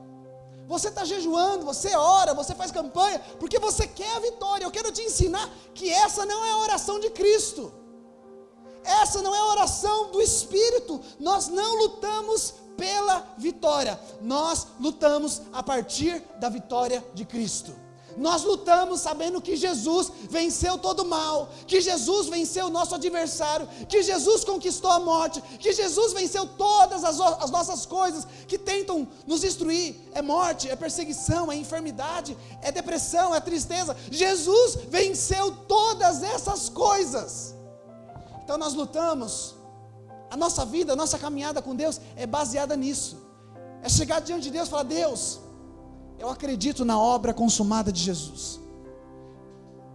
[0.67, 4.65] Você está jejuando, você ora, você faz campanha, porque você quer a vitória.
[4.65, 7.73] Eu quero te ensinar que essa não é a oração de Cristo.
[8.85, 11.01] Essa não é a oração do Espírito.
[11.19, 14.01] Nós não lutamos pela vitória.
[14.21, 17.75] Nós lutamos a partir da vitória de Cristo.
[18.17, 23.69] Nós lutamos sabendo que Jesus venceu todo o mal, que Jesus venceu o nosso adversário,
[23.89, 29.09] que Jesus conquistou a morte, que Jesus venceu todas as, as, nossas coisas que tentam
[29.27, 33.97] nos destruir: é morte, é perseguição, é enfermidade, é depressão, é tristeza.
[34.11, 37.55] Jesus venceu todas essas coisas.
[38.45, 39.55] Então nós lutamos,
[40.31, 43.17] a nossa vida, a nossa caminhada com Deus é baseada nisso.
[43.83, 45.41] É chegar diante de Deus e falar: Deus,
[46.23, 48.43] eu acredito na obra consumada de Jesus.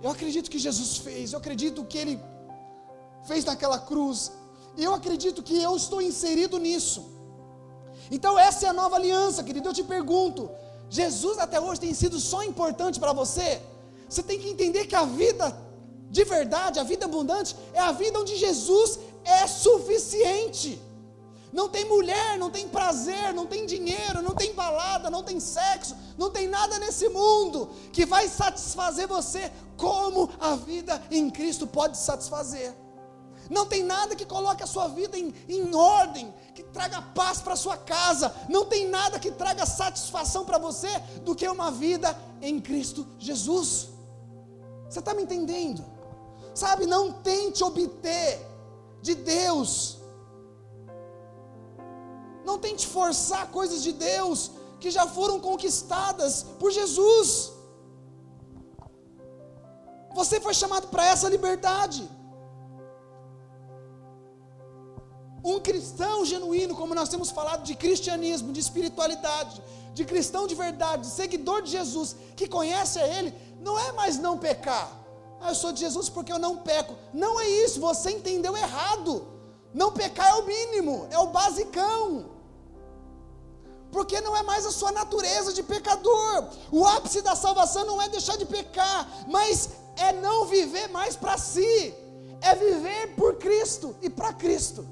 [0.03, 2.15] Eu acredito que Jesus fez, eu acredito que Ele
[3.29, 4.19] fez naquela cruz,
[4.79, 7.01] e eu acredito que eu estou inserido nisso.
[8.15, 9.69] Então, essa é a nova aliança, querido.
[9.69, 10.41] Eu te pergunto:
[10.99, 13.49] Jesus até hoje tem sido só importante para você?
[14.09, 15.47] Você tem que entender que a vida
[16.17, 20.69] de verdade, a vida abundante, é a vida onde Jesus é suficiente.
[21.51, 25.95] Não tem mulher, não tem prazer, não tem dinheiro, não tem balada, não tem sexo,
[26.17, 31.97] não tem nada nesse mundo que vai satisfazer você como a vida em Cristo pode
[31.97, 32.75] satisfazer.
[33.49, 37.55] Não tem nada que coloque a sua vida em, em ordem, que traga paz para
[37.55, 38.33] sua casa.
[38.49, 40.89] Não tem nada que traga satisfação para você
[41.23, 43.89] do que uma vida em Cristo Jesus.
[44.89, 45.83] Você está me entendendo?
[46.53, 48.45] Sabe, não tente obter
[49.01, 49.96] de Deus
[52.47, 54.39] não tente forçar coisas de Deus
[54.81, 57.29] que já foram conquistadas por Jesus.
[60.19, 62.01] Você foi chamado para essa liberdade.
[65.51, 69.61] Um cristão genuíno, como nós temos falado de cristianismo, de espiritualidade,
[69.97, 73.31] de cristão de verdade, de seguidor de Jesus, que conhece a Ele,
[73.67, 74.87] não é mais não pecar.
[75.41, 76.95] Ah, eu sou de Jesus porque eu não peco.
[77.13, 79.13] Não é isso, você entendeu errado.
[79.81, 82.36] Não pecar é o mínimo, é o basicão
[83.91, 86.47] porque não é mais a sua natureza de pecador.
[86.71, 91.37] O ápice da salvação não é deixar de pecar, mas é não viver mais para
[91.37, 91.93] si,
[92.41, 94.87] é viver por Cristo e para Cristo.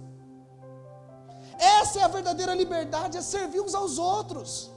[1.58, 4.72] Essa é a verdadeira liberdade, é servir uns aos outros.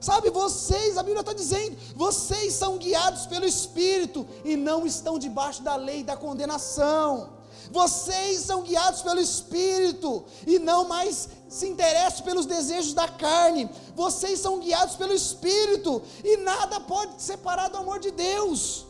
[0.00, 5.62] Sabe, vocês, a Bíblia está dizendo, vocês são guiados pelo Espírito e não estão debaixo
[5.62, 7.30] da lei da condenação.
[7.72, 13.68] Vocês são guiados pelo Espírito e não mais se interessam pelos desejos da carne.
[13.96, 18.86] Vocês são guiados pelo Espírito e nada pode separar do amor de Deus.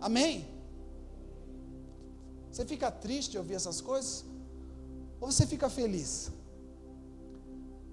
[0.00, 0.48] Amém?
[2.50, 4.24] Você fica triste de ouvir essas coisas?
[5.20, 6.32] Ou você fica feliz?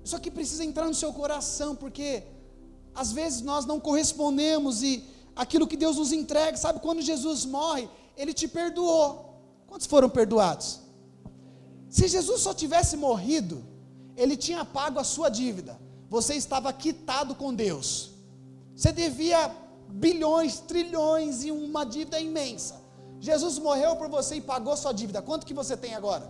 [0.04, 2.24] Isso aqui precisa entrar no seu coração, porque
[2.96, 5.04] às vezes nós não correspondemos e
[5.38, 6.58] aquilo que Deus nos entrega.
[6.58, 9.08] Sabe, quando Jesus morre, Ele te perdoou.
[9.68, 10.80] Quantos foram perdoados?
[11.90, 13.64] Se Jesus só tivesse morrido,
[14.16, 15.80] ele tinha pago a sua dívida.
[16.10, 18.12] Você estava quitado com Deus.
[18.76, 19.52] Você devia
[19.90, 22.76] bilhões, trilhões e uma dívida imensa.
[23.20, 25.22] Jesus morreu por você e pagou sua dívida.
[25.22, 26.30] Quanto que você tem agora?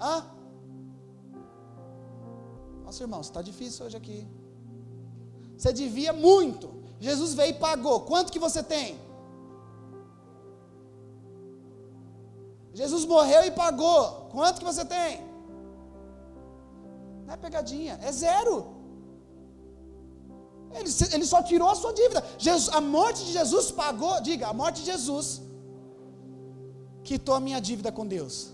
[0.00, 0.24] Hã?
[2.84, 4.26] Nossa, irmão, está difícil hoje aqui.
[5.56, 6.77] Você devia muito.
[7.00, 8.00] Jesus veio e pagou.
[8.02, 8.98] Quanto que você tem?
[12.74, 14.28] Jesus morreu e pagou.
[14.32, 15.20] Quanto que você tem?
[17.26, 18.54] Não é pegadinha, é zero.
[20.72, 22.24] Ele, ele só tirou a sua dívida.
[22.38, 25.42] Jesus, a morte de Jesus pagou, diga, a morte de Jesus
[27.02, 28.52] quitou a minha dívida com Deus.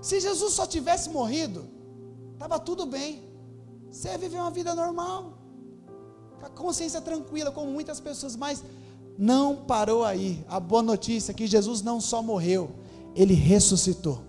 [0.00, 1.68] Se Jesus só tivesse morrido,
[2.32, 3.22] estava tudo bem.
[3.90, 5.34] Você ia viver uma vida normal,
[6.42, 8.64] com a consciência tranquila, como muitas pessoas, mas
[9.16, 10.44] não parou aí.
[10.48, 12.70] A boa notícia é que Jesus não só morreu,
[13.14, 14.20] ele ressuscitou.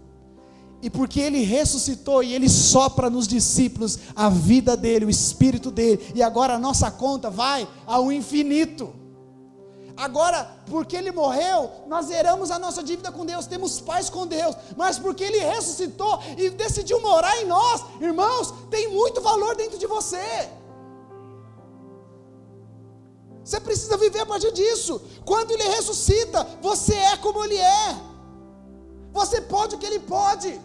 [0.82, 6.12] E porque ele ressuscitou e ele sopra nos discípulos a vida dele, o espírito dele,
[6.14, 8.94] e agora a nossa conta vai ao infinito.
[9.96, 14.56] Agora, porque ele morreu, nós zeramos a nossa dívida com Deus, temos paz com Deus,
[14.76, 19.88] mas porque ele ressuscitou e decidiu morar em nós, irmãos, tem muito valor dentro de
[19.88, 20.50] você.
[23.44, 25.02] Você precisa viver a partir disso.
[25.26, 28.02] Quando ele ressuscita, você é como ele é.
[29.12, 30.60] Você pode o que ele pode.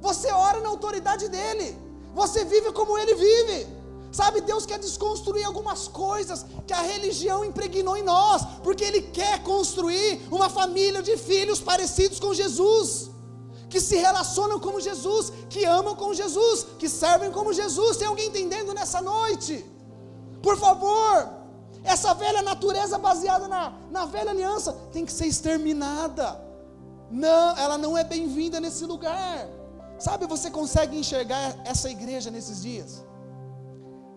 [0.00, 1.76] Você ora na autoridade dele.
[2.14, 3.82] Você vive como ele vive.
[4.12, 9.42] Sabe, Deus quer desconstruir algumas coisas que a religião impregnou em nós, porque Ele quer
[9.42, 13.10] construir uma família de filhos parecidos com Jesus,
[13.70, 17.96] que se relacionam como Jesus, que amam como Jesus, que servem como Jesus.
[17.96, 19.64] Tem alguém entendendo nessa noite?
[20.42, 21.41] Por favor,
[21.84, 26.40] essa velha natureza baseada na, na velha aliança tem que ser exterminada.
[27.10, 29.48] Não, ela não é bem-vinda nesse lugar.
[29.98, 33.04] Sabe, você consegue enxergar essa igreja nesses dias?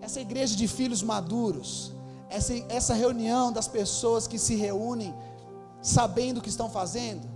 [0.02, 1.92] Essa igreja de filhos maduros,
[2.30, 5.14] essa, essa reunião das pessoas que se reúnem
[5.82, 7.28] sabendo o que estão fazendo.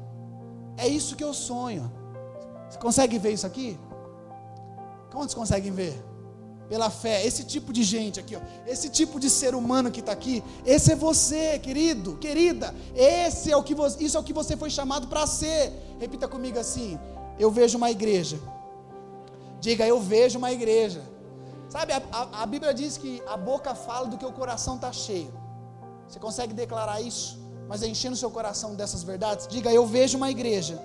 [0.77, 1.91] É isso que eu sonho.
[2.69, 3.77] Você consegue ver isso aqui?
[5.11, 6.08] Quantos conseguem ver?
[6.69, 10.11] Pela fé, esse tipo de gente aqui, ó, esse tipo de ser humano que está
[10.11, 12.75] aqui, esse é você, querido, querida.
[12.95, 15.73] Esse é o que você, isso é o que você foi chamado para ser.
[15.99, 16.99] Repita comigo assim:
[17.39, 18.39] eu vejo uma igreja.
[19.59, 21.01] Diga, eu vejo uma igreja.
[21.69, 22.01] Sabe, a,
[22.41, 25.33] a, Bíblia diz que a boca fala do que o coração está cheio.
[26.07, 27.39] Você consegue declarar isso?
[27.67, 29.47] Mas enchendo seu coração dessas verdades?
[29.47, 30.81] Diga, eu vejo uma igreja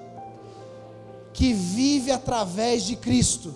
[1.32, 3.54] que vive através de Cristo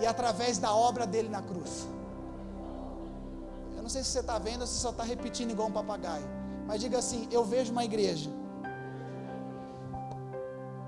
[0.00, 1.86] e através da obra dele na cruz.
[3.76, 6.26] Eu não sei se você está vendo ou se só está repetindo igual um papagaio.
[6.66, 8.30] Mas diga assim: eu vejo uma igreja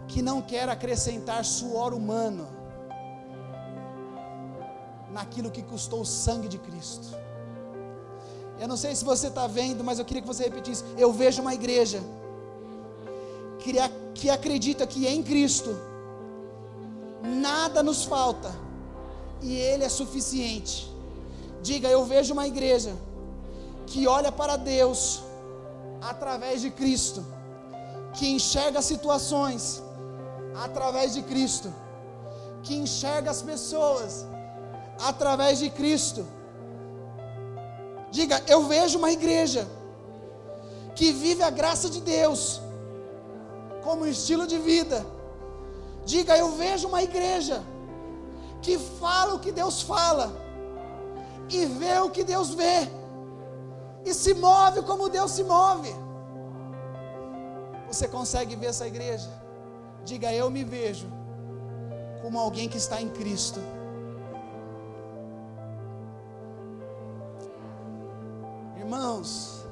[0.08, 2.46] que não quer acrescentar suor humano
[5.10, 7.08] naquilo que custou o sangue de Cristo.
[8.58, 10.82] Eu não sei se você está vendo, mas eu queria que você repetisse.
[10.96, 12.00] Eu vejo uma igreja
[14.14, 15.76] que, acredita que em Cristo
[17.22, 18.50] nada nos falta
[19.42, 20.92] e Ele é suficiente.
[21.62, 22.94] Diga, eu vejo uma igreja
[23.86, 25.22] que olha para Deus
[26.00, 27.24] através de Cristo,
[28.14, 29.82] que enxerga situações
[30.54, 31.72] através de Cristo,
[32.62, 34.26] que enxerga as pessoas
[35.00, 36.26] através de Cristo.
[38.10, 39.66] Diga, eu vejo uma igreja
[40.94, 42.60] que vive a graça de Deus
[43.84, 45.04] como estilo de vida.
[46.04, 47.62] Diga, eu vejo uma igreja
[48.66, 50.26] que fala o que Deus fala
[51.48, 52.78] e vê o que Deus vê
[54.04, 55.92] e se move como Deus se move.
[57.86, 59.30] Você consegue ver essa igreja?
[60.04, 61.06] Diga, eu me vejo
[62.22, 63.60] como alguém que está em Cristo.
[68.76, 69.64] Irmãos,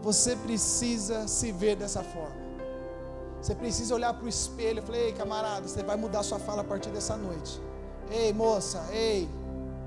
[0.00, 2.46] você precisa se ver dessa forma.
[3.42, 6.62] Você precisa olhar para o espelho e falar: Ei, camarada, você vai mudar sua fala
[6.62, 7.60] a partir dessa noite.
[8.10, 9.28] Ei, moça, ei,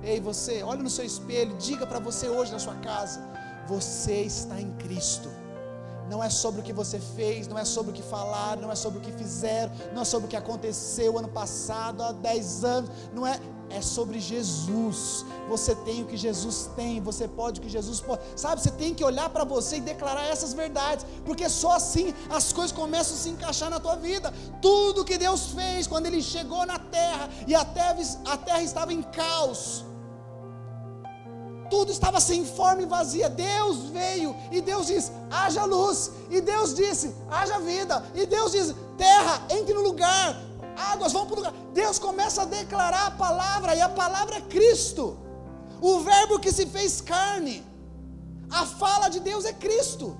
[0.03, 3.21] ei, você, olha no seu espelho, diga para você hoje na sua casa:
[3.67, 5.29] Você está em Cristo.
[6.09, 8.75] Não é sobre o que você fez, não é sobre o que falaram, não é
[8.75, 12.89] sobre o que fizeram, não é sobre o que aconteceu ano passado, há 10 anos,
[13.13, 13.39] não é,
[13.69, 15.25] é sobre Jesus.
[15.47, 18.21] Você tem o que Jesus tem, você pode o que Jesus pode.
[18.35, 22.53] Sabe, você tem que olhar para você e declarar essas verdades, porque só assim as
[22.53, 24.33] coisas começam a se encaixar na tua vida.
[24.61, 28.93] Tudo que Deus fez quando ele chegou na terra e a terra, a terra estava
[28.93, 29.85] em caos
[31.69, 33.29] tudo estava sem forma e vazia.
[33.29, 36.11] Deus veio e Deus diz: haja luz.
[36.29, 38.03] E Deus disse: haja vida.
[38.15, 40.48] E Deus diz: terra, entre no lugar.
[40.79, 41.53] Águas vão para o lugar.
[41.73, 45.17] Deus começa a declarar a palavra, e a palavra é Cristo,
[45.81, 47.63] o Verbo que se fez carne.
[48.49, 50.17] A fala de Deus é Cristo.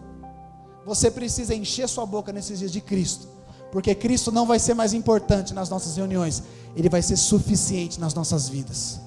[0.86, 3.28] Você precisa encher sua boca nesses dias de Cristo,
[3.72, 6.43] porque Cristo não vai ser mais importante nas nossas reuniões,
[6.76, 8.99] ele vai ser suficiente nas nossas vidas.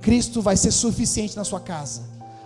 [0.00, 2.02] Cristo vai ser suficiente na sua casa.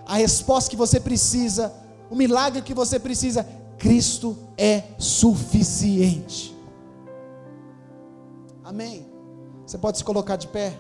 [0.07, 1.73] A resposta que você precisa,
[2.11, 3.47] o milagre que você precisa,
[3.79, 6.56] Cristo é suficiente.
[8.67, 9.07] Amém.
[9.65, 10.77] Você pode se colocar de pé.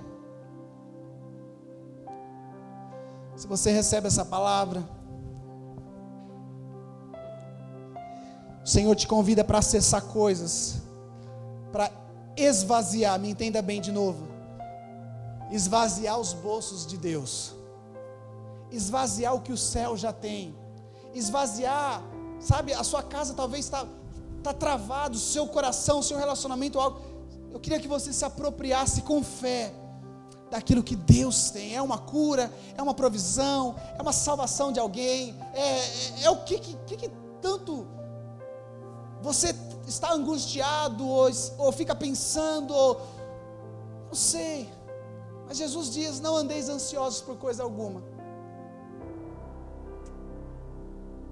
[3.36, 4.82] Se você recebe essa palavra,
[8.64, 10.82] o Senhor te convida para acessar coisas,
[11.70, 11.90] para
[12.36, 14.36] esvaziar, me entenda bem de novo
[15.50, 17.54] esvaziar os bolsos de Deus,
[18.70, 20.56] esvaziar o que o céu já tem,
[21.14, 22.02] esvaziar,
[22.40, 23.86] sabe, a sua casa talvez está
[24.42, 27.15] tá travado, o seu coração, o seu relacionamento, algo.
[27.52, 29.72] Eu queria que você se apropriasse com fé
[30.50, 31.74] daquilo que Deus tem.
[31.74, 35.34] É uma cura, é uma provisão, é uma salvação de alguém.
[35.54, 37.86] É, é, é o que, que, que, tanto
[39.22, 39.54] você
[39.86, 43.00] está angustiado ou, ou fica pensando, ou,
[44.06, 44.70] não sei.
[45.46, 48.02] Mas Jesus diz: Não andeis ansiosos por coisa alguma.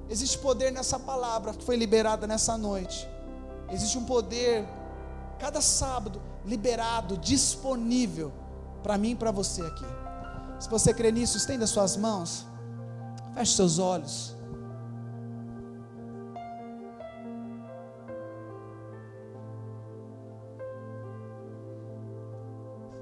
[0.09, 3.09] Existe poder nessa palavra que foi liberada nessa noite.
[3.71, 4.67] Existe um poder,
[5.35, 8.33] cada sábado, liberado, disponível
[8.83, 9.87] para mim e para você aqui.
[10.59, 12.47] Se você crê nisso, estenda suas mãos,
[13.35, 14.35] feche seus olhos.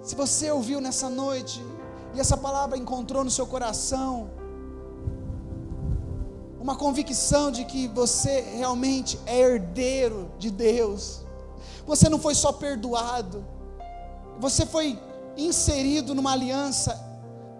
[0.03, 1.65] Se você ouviu nessa noite
[2.15, 4.31] e essa palavra encontrou no seu coração
[6.61, 11.23] uma convicção de que você realmente é herdeiro de Deus,
[11.87, 13.45] você não foi só perdoado,
[14.39, 14.99] você foi
[15.37, 17.01] inserido numa aliança,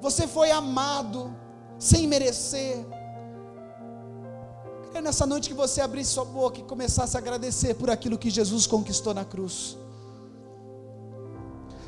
[0.01, 1.35] você foi amado
[1.79, 2.85] sem merecer.
[4.95, 8.29] É nessa noite que você abrisse sua boca e começasse a agradecer por aquilo que
[8.29, 9.77] Jesus conquistou na cruz.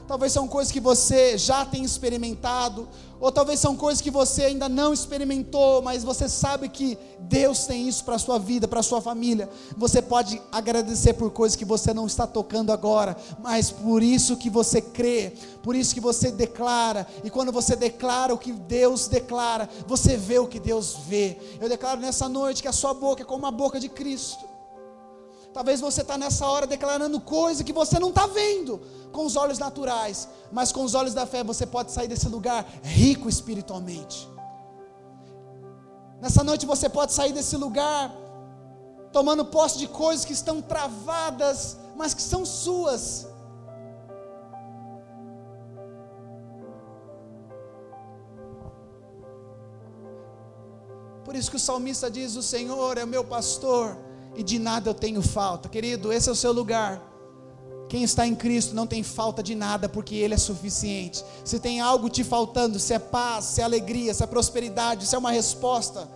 [0.07, 2.87] Talvez são coisas que você já tem experimentado,
[3.19, 7.89] ou talvez são coisas que você ainda não experimentou, mas você sabe que Deus tem
[7.89, 9.49] isso para a sua vida, para a sua família.
[9.79, 14.51] Você pode agradecer por coisas que você não está tocando agora, mas por isso que
[14.51, 15.33] você crê,
[15.63, 20.39] por isso que você declara, e quando você declara o que Deus declara, você vê
[20.39, 21.39] o que Deus vê.
[21.59, 24.54] Eu declaro nessa noite que a sua boca é como a boca de Cristo.
[25.55, 28.83] Talvez você está nessa hora declarando coisa que você não está vendo
[29.13, 32.67] com os olhos naturais, mas com os olhos da fé você pode sair desse lugar
[32.83, 34.29] rico espiritualmente.
[36.21, 38.13] Nessa noite você pode sair desse lugar
[39.13, 43.29] tomando posse de coisas que estão travadas, mas que são suas.
[51.25, 53.97] Por isso que o salmista diz: O Senhor é meu pastor
[54.37, 55.69] e de nada eu tenho falta.
[55.69, 57.03] Querido, esse é o seu lugar.
[57.89, 61.25] Quem está em Cristo não tem falta de nada, porque Ele é suficiente.
[61.45, 65.15] Se tem algo te faltando, se é paz, se é alegria, se é prosperidade, se
[65.15, 66.09] é uma resposta,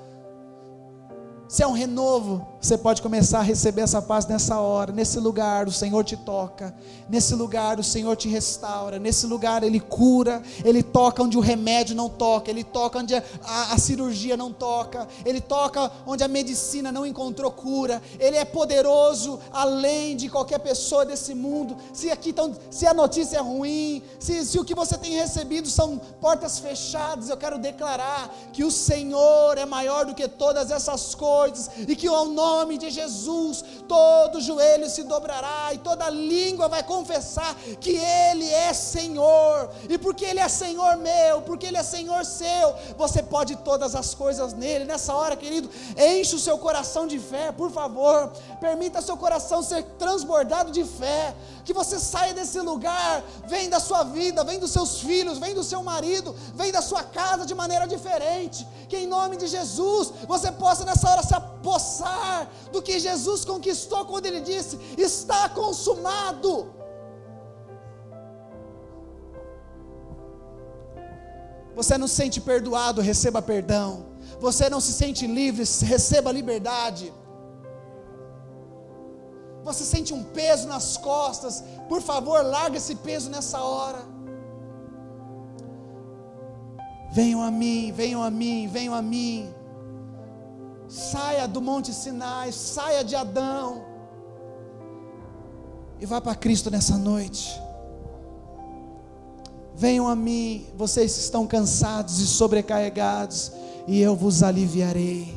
[1.48, 5.68] se é um renovo, você pode começar a receber essa paz nessa hora, nesse lugar
[5.68, 6.74] o Senhor te toca,
[7.08, 11.94] nesse lugar o Senhor te restaura, nesse lugar Ele cura, Ele toca onde o remédio
[11.94, 16.28] não toca, Ele toca onde a, a, a cirurgia não toca, Ele toca onde a
[16.28, 21.76] medicina não encontrou cura, Ele é poderoso além de qualquer pessoa desse mundo.
[21.92, 25.68] Se aqui tão, se a notícia é ruim, se, se o que você tem recebido
[25.68, 31.14] são portas fechadas, eu quero declarar que o Senhor é maior do que todas essas
[31.14, 32.47] coisas e que ao nome
[32.78, 39.70] de Jesus todo joelho se dobrará e toda língua vai confessar que Ele é Senhor,
[39.88, 44.14] e porque Ele é Senhor meu, porque Ele é Senhor seu, você pode todas as
[44.14, 44.84] coisas nele.
[44.84, 48.30] Nessa hora, querido, enche o seu coração de fé, por favor,
[48.60, 51.34] permita seu coração ser transbordado de fé,
[51.64, 55.64] que você saia desse lugar, vem da sua vida, vem dos seus filhos, vem do
[55.64, 60.52] seu marido, vem da sua casa de maneira diferente, que em nome de Jesus você
[60.52, 62.37] possa nessa hora se apossar
[62.72, 66.52] do que Jesus conquistou quando ele disse: está consumado.
[71.78, 74.06] Você não se sente perdoado, receba perdão.
[74.40, 77.12] Você não se sente livre, receba liberdade.
[79.62, 84.02] Você sente um peso nas costas, por favor, larga esse peso nessa hora.
[87.12, 89.54] Venham a mim, venham a mim, venham a mim.
[90.88, 93.84] Saia do Monte Sinai, saia de Adão.
[96.00, 97.60] E vá para Cristo nessa noite.
[99.74, 103.52] Venham a mim, vocês que estão cansados e sobrecarregados,
[103.86, 105.36] e eu vos aliviarei.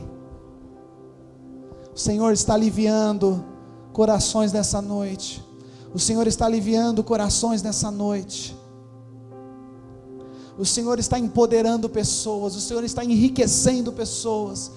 [1.94, 3.44] O Senhor está aliviando
[3.92, 5.44] corações nessa noite.
[5.94, 8.56] O Senhor está aliviando corações nessa noite.
[10.58, 14.72] O Senhor está empoderando pessoas, o Senhor está enriquecendo pessoas,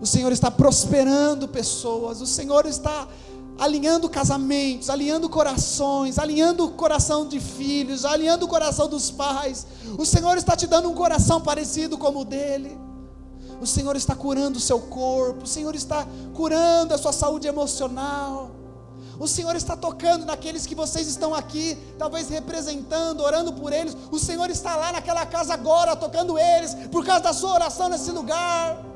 [0.00, 3.08] o Senhor está prosperando pessoas, o Senhor está
[3.58, 9.66] alinhando casamentos, alinhando corações, alinhando o coração de filhos, alinhando o coração dos pais.
[9.98, 12.78] O Senhor está te dando um coração parecido como o dele.
[13.60, 18.50] O Senhor está curando o seu corpo, o Senhor está curando a sua saúde emocional.
[19.18, 23.96] O Senhor está tocando naqueles que vocês estão aqui, talvez representando, orando por eles.
[24.10, 28.10] O Senhor está lá naquela casa agora, tocando eles, por causa da sua oração nesse
[28.10, 28.95] lugar.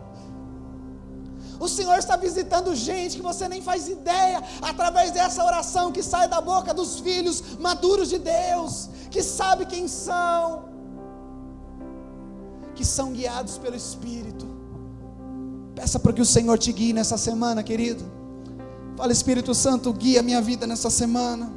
[1.61, 6.27] O Senhor está visitando gente que você nem faz ideia, através dessa oração que sai
[6.27, 10.65] da boca dos filhos maduros de Deus, que sabe quem são,
[12.75, 14.47] que são guiados pelo Espírito.
[15.75, 18.11] Peça para que o Senhor te guie nessa semana, querido.
[18.97, 21.53] Fala, Espírito Santo, guia minha vida nessa semana.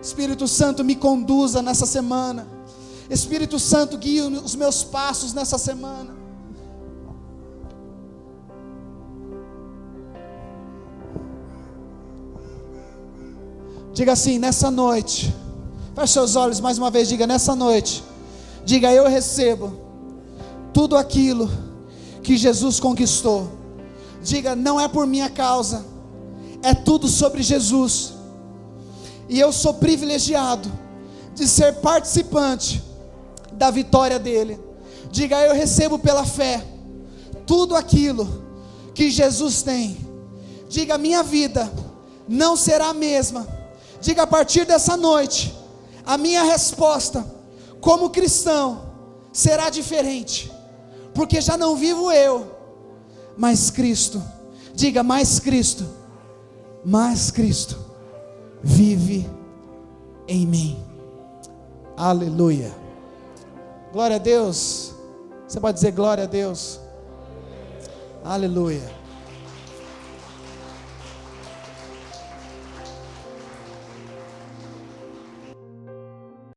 [0.00, 2.48] Espírito Santo, me conduza nessa semana.
[3.10, 6.21] Espírito Santo, guia os meus passos nessa semana.
[13.92, 15.34] Diga assim, nessa noite.
[15.94, 18.02] Feche seus olhos mais uma vez, diga nessa noite.
[18.64, 19.72] Diga eu recebo
[20.72, 21.50] tudo aquilo
[22.22, 23.50] que Jesus conquistou.
[24.22, 25.84] Diga, não é por minha causa,
[26.62, 28.14] é tudo sobre Jesus.
[29.28, 30.70] E eu sou privilegiado
[31.34, 32.82] de ser participante
[33.52, 34.58] da vitória dele.
[35.10, 36.64] Diga, eu recebo pela fé
[37.46, 38.26] tudo aquilo
[38.94, 39.98] que Jesus tem.
[40.68, 41.70] Diga, minha vida
[42.26, 43.61] não será a mesma
[44.02, 45.56] Diga a partir dessa noite,
[46.04, 47.24] a minha resposta,
[47.80, 48.90] como cristão,
[49.32, 50.52] será diferente,
[51.14, 52.50] porque já não vivo eu,
[53.36, 54.20] mas Cristo.
[54.74, 55.86] Diga mais Cristo,
[56.84, 57.78] mais Cristo
[58.60, 59.30] vive
[60.26, 60.84] em mim.
[61.96, 62.74] Aleluia.
[63.92, 64.92] Glória a Deus.
[65.46, 66.80] Você pode dizer glória a Deus.
[68.24, 69.01] Aleluia.